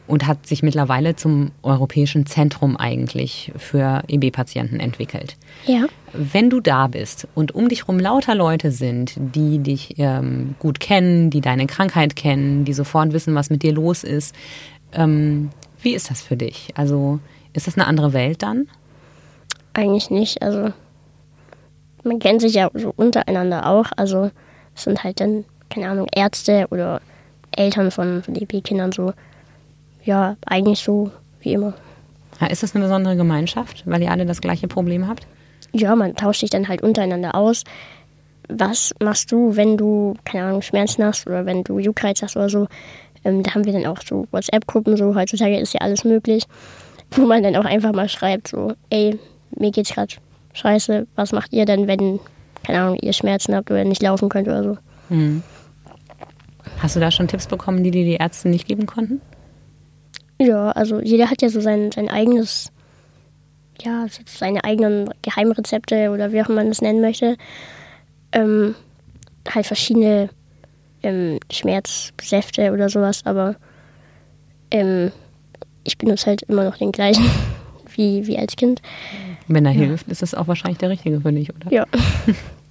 [0.06, 5.36] und hat sich mittlerweile zum europäischen Zentrum eigentlich für EB-Patienten entwickelt.
[5.66, 5.86] Ja.
[6.12, 10.78] Wenn du da bist und um dich herum lauter Leute sind, die dich ähm, gut
[10.78, 14.34] kennen, die deine Krankheit kennen, die sofort wissen, was mit dir los ist,
[14.92, 15.50] ähm,
[15.80, 16.70] wie ist das für dich?
[16.76, 17.20] Also
[17.52, 18.68] ist das eine andere Welt dann?
[19.72, 20.42] Eigentlich nicht.
[20.42, 20.72] Also
[22.04, 23.86] man kennt sich ja so untereinander auch.
[23.96, 24.30] Also
[24.74, 27.00] es sind halt dann, keine Ahnung, Ärzte oder
[27.52, 29.12] Eltern von, von EB-Kindern so.
[30.04, 31.74] Ja, eigentlich so wie immer.
[32.40, 35.26] Ja, ist das eine besondere Gemeinschaft, weil ihr alle das gleiche Problem habt?
[35.72, 37.64] Ja, man tauscht sich dann halt untereinander aus.
[38.48, 42.48] Was machst du, wenn du, keine Ahnung, Schmerzen hast oder wenn du Juckreiz hast oder
[42.48, 42.66] so?
[43.24, 46.44] Ähm, da haben wir dann auch so WhatsApp-Gruppen, so heutzutage ist ja alles möglich,
[47.12, 49.18] wo man dann auch einfach mal schreibt, so, ey,
[49.56, 50.14] mir geht's gerade
[50.52, 52.20] scheiße, was macht ihr denn, wenn,
[52.64, 54.78] keine Ahnung, ihr Schmerzen habt oder nicht laufen könnt oder so?
[55.08, 55.42] Mhm.
[56.80, 59.22] Hast du da schon Tipps bekommen, die dir die Ärzte nicht geben konnten?
[60.38, 62.72] Ja, also jeder hat ja so sein, sein eigenes,
[63.80, 67.36] ja, seine eigenen Geheimrezepte oder wie auch man das nennen möchte.
[68.32, 68.74] Ähm,
[69.48, 70.30] halt verschiedene
[71.02, 73.56] ähm, Schmerzsäfte oder sowas, aber
[74.70, 75.12] ähm,
[75.84, 77.24] ich benutze halt immer noch den gleichen
[77.94, 78.82] wie, wie als Kind.
[79.46, 79.80] Wenn er ja.
[79.80, 81.70] hilft, ist das auch wahrscheinlich der richtige für dich, oder?
[81.70, 81.86] Ja.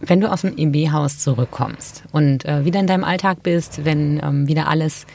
[0.00, 4.48] Wenn du aus dem EB-Haus zurückkommst und äh, wieder in deinem Alltag bist, wenn ähm,
[4.48, 5.06] wieder alles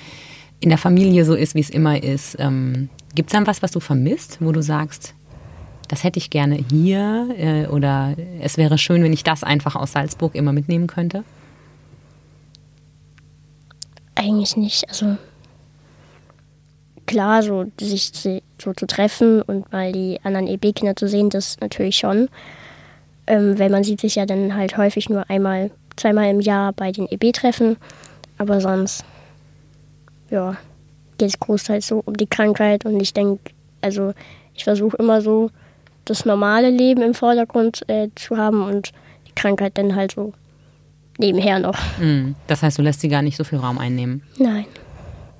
[0.60, 3.72] in der Familie so ist, wie es immer ist, ähm, gibt es dann was, was
[3.72, 5.16] du vermisst, wo du sagst,
[5.88, 9.92] das hätte ich gerne hier äh, oder es wäre schön, wenn ich das einfach aus
[9.92, 11.24] Salzburg immer mitnehmen könnte?
[14.16, 14.88] Eigentlich nicht.
[14.90, 15.18] Also
[17.06, 18.12] klar, so sich
[18.62, 22.30] so zu treffen und mal die anderen EB-Kinder zu sehen, das natürlich schon.
[23.28, 26.92] Ähm, weil man sieht sich ja dann halt häufig nur einmal, zweimal im Jahr bei
[26.92, 27.78] den EB-Treffen.
[28.38, 29.04] Aber sonst,
[30.30, 30.58] ja,
[31.18, 32.86] geht es großteils so um die Krankheit.
[32.86, 33.52] Und ich denke,
[33.82, 34.14] also
[34.54, 35.50] ich versuche immer so,
[36.06, 38.92] das normale Leben im Vordergrund äh, zu haben und
[39.28, 40.34] die Krankheit dann halt so
[41.18, 41.78] nebenher noch.
[41.98, 44.22] Hm, das heißt, du lässt sie gar nicht so viel Raum einnehmen?
[44.38, 44.66] Nein.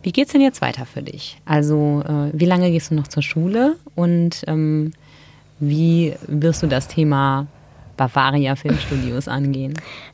[0.02, 1.38] Wie geht es denn jetzt weiter für dich?
[1.46, 4.92] Also, äh, wie lange gehst du noch zur Schule und ähm,
[5.60, 7.48] wie wirst du das Thema
[7.96, 9.74] Bavaria Filmstudios angehen?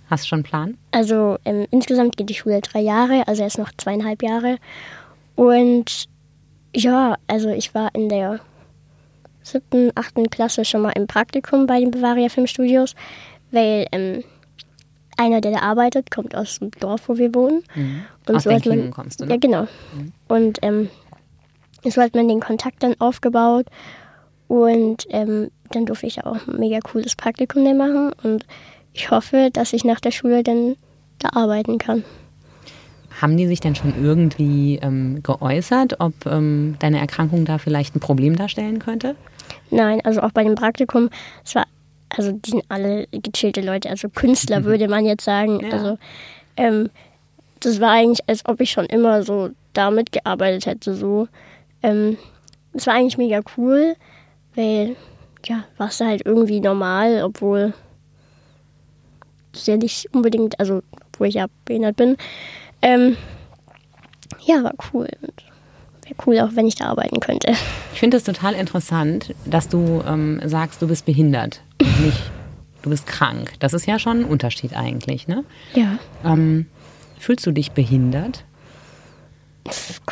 [0.10, 0.78] Hast du schon einen Plan?
[0.92, 4.58] Also, ähm, insgesamt geht die Schule drei Jahre, also erst noch zweieinhalb Jahre.
[5.36, 6.08] Und
[6.76, 8.40] ja, also ich war in der
[9.44, 12.96] siebten, achten Klasse schon mal im Praktikum bei den Bavaria Filmstudios,
[13.52, 14.24] weil ähm,
[15.18, 17.64] einer, der da arbeitet, kommt aus dem Dorf, wo wir wohnen.
[17.76, 18.04] Mhm.
[18.28, 19.32] Und aus so hat man, kommst du, ne?
[19.32, 19.64] Ja, genau.
[19.64, 20.14] Mhm.
[20.28, 20.90] Und ähm,
[21.84, 23.66] so hat man den Kontakt dann aufgebaut
[24.52, 28.46] und ähm, dann durfte ich auch ein mega cooles Praktikum da machen und
[28.92, 30.76] ich hoffe, dass ich nach der Schule dann
[31.20, 32.04] da arbeiten kann.
[33.22, 38.02] Haben die sich denn schon irgendwie ähm, geäußert, ob ähm, deine Erkrankung da vielleicht ein
[38.02, 39.16] Problem darstellen könnte?
[39.70, 41.10] Nein, also auch bei dem Praktikum,
[41.46, 41.66] es war,
[42.10, 44.66] also die sind alle gechillte Leute, also Künstler mhm.
[44.66, 45.62] würde man jetzt sagen.
[45.62, 45.70] Ja.
[45.72, 45.98] Also
[46.58, 46.90] ähm,
[47.62, 50.94] das war eigentlich, als ob ich schon immer so damit gearbeitet hätte.
[50.94, 51.30] So,
[51.84, 52.18] ähm,
[52.74, 53.96] es war eigentlich mega cool,
[54.56, 54.96] weil
[55.46, 57.74] ja, war es halt irgendwie normal, obwohl
[59.54, 62.18] es ja nicht unbedingt, also obwohl ich ja behindert bin.
[62.82, 63.18] Ähm,
[64.46, 65.08] ja, war cool.
[66.04, 67.54] Wäre cool, auch wenn ich da arbeiten könnte.
[67.94, 71.62] Ich finde es total interessant, dass du ähm, sagst, du bist behindert,
[72.04, 72.32] nicht
[72.82, 73.54] du bist krank.
[73.60, 75.44] Das ist ja schon ein Unterschied eigentlich, ne?
[75.76, 76.00] Ja.
[76.24, 76.66] Ähm,
[77.20, 78.46] fühlst du dich behindert?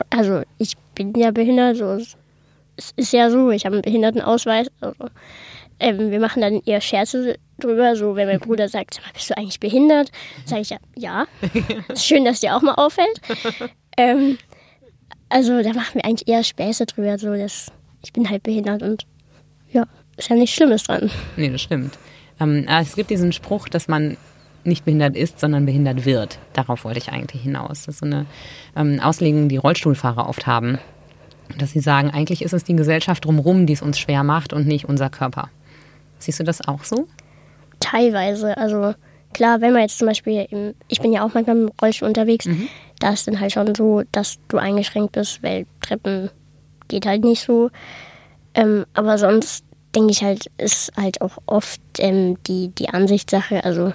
[0.09, 1.97] Also ich bin ja behindert, so
[2.79, 4.67] es ist ja so, ich habe einen Behindertenausweis.
[4.79, 4.95] Also,
[5.79, 9.59] ähm, wir machen dann eher Scherze drüber, so wenn mein Bruder sagt, bist du eigentlich
[9.59, 10.11] behindert?
[10.45, 11.25] Sage ich ja, ja.
[11.89, 13.21] Ist schön, dass dir auch mal auffällt.
[13.97, 14.37] Ähm,
[15.27, 17.71] also da machen wir eigentlich eher Späße drüber, so dass
[18.01, 19.05] ich bin halt behindert und
[19.71, 21.11] ja, ist ja nichts Schlimmes dran.
[21.35, 21.97] Nee, das stimmt.
[22.39, 24.15] Ähm, es gibt diesen Spruch, dass man
[24.63, 26.39] nicht behindert ist, sondern behindert wird.
[26.53, 27.85] Darauf wollte ich eigentlich hinaus.
[27.85, 28.25] Das ist so eine
[28.75, 30.79] ähm, Auslegung, die Rollstuhlfahrer oft haben
[31.57, 34.67] dass sie sagen, eigentlich ist es die Gesellschaft drumherum, die es uns schwer macht und
[34.67, 35.49] nicht unser Körper.
[36.19, 37.07] Siehst du das auch so?
[37.79, 38.57] Teilweise.
[38.57, 38.93] Also
[39.33, 42.45] klar, wenn man jetzt zum Beispiel, im, ich bin ja auch manchmal im Rollstuhl unterwegs,
[42.45, 42.67] mhm.
[42.99, 46.29] da ist dann halt schon so, dass du eingeschränkt bist, weil Treppen
[46.87, 47.69] geht halt nicht so.
[48.53, 49.63] Ähm, aber sonst
[49.95, 53.93] denke ich halt, ist halt auch oft ähm, die, die Ansichtssache, also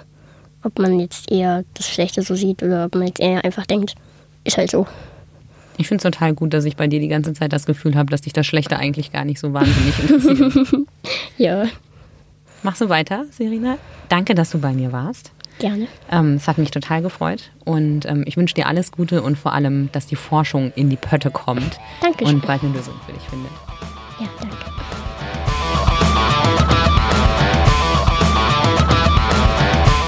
[0.63, 3.95] ob man jetzt eher das Schlechte so sieht oder ob man jetzt eher einfach denkt,
[4.43, 4.87] ist halt so.
[5.77, 8.09] Ich finde es total gut, dass ich bei dir die ganze Zeit das Gefühl habe,
[8.09, 10.87] dass dich das Schlechte eigentlich gar nicht so wahnsinnig interessiert.
[11.37, 11.65] ja.
[12.63, 13.77] Machst du weiter, Serena?
[14.09, 15.31] Danke, dass du bei mir warst.
[15.59, 15.87] Gerne.
[16.11, 19.53] Ähm, es hat mich total gefreut und ähm, ich wünsche dir alles Gute und vor
[19.53, 22.35] allem, dass die Forschung in die Pötte kommt Dankeschön.
[22.35, 23.51] und bald eine Lösung für dich findet.
[24.19, 24.55] Ja, danke.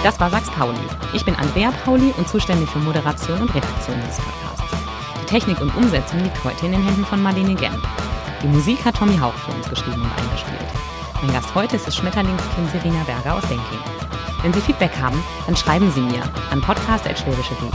[0.03, 0.77] Das war Sachs Pauli.
[1.13, 4.46] Ich bin Andrea Pauli und zuständig für Moderation und Redaktion dieses Podcasts.
[5.27, 7.85] Technik und Umsetzung liegt heute in den Händen von Marlene Gemp.
[8.41, 10.65] Die Musik hat Tommy Hauch für uns geschrieben und eingespielt.
[11.21, 13.79] Mein Gast heute ist das Schmetterlingskind Serena Berger aus Denking.
[14.41, 17.67] Wenn Sie Feedback haben, dann schreiben Sie mir an podcast.schwäbische.de.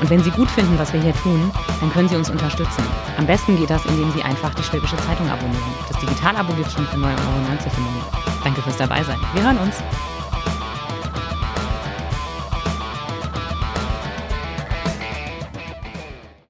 [0.00, 2.82] Und wenn Sie gut finden, was wir hier tun, dann können Sie uns unterstützen.
[3.18, 5.62] Am besten geht das, indem Sie einfach die Schwäbische Zeitung abonnieren.
[5.88, 7.16] Das Digitalabo gibt es schon für 9,90 Euro
[7.76, 8.08] im Monat.
[8.42, 9.18] Danke fürs Dabeisein.
[9.34, 9.76] Wir hören uns.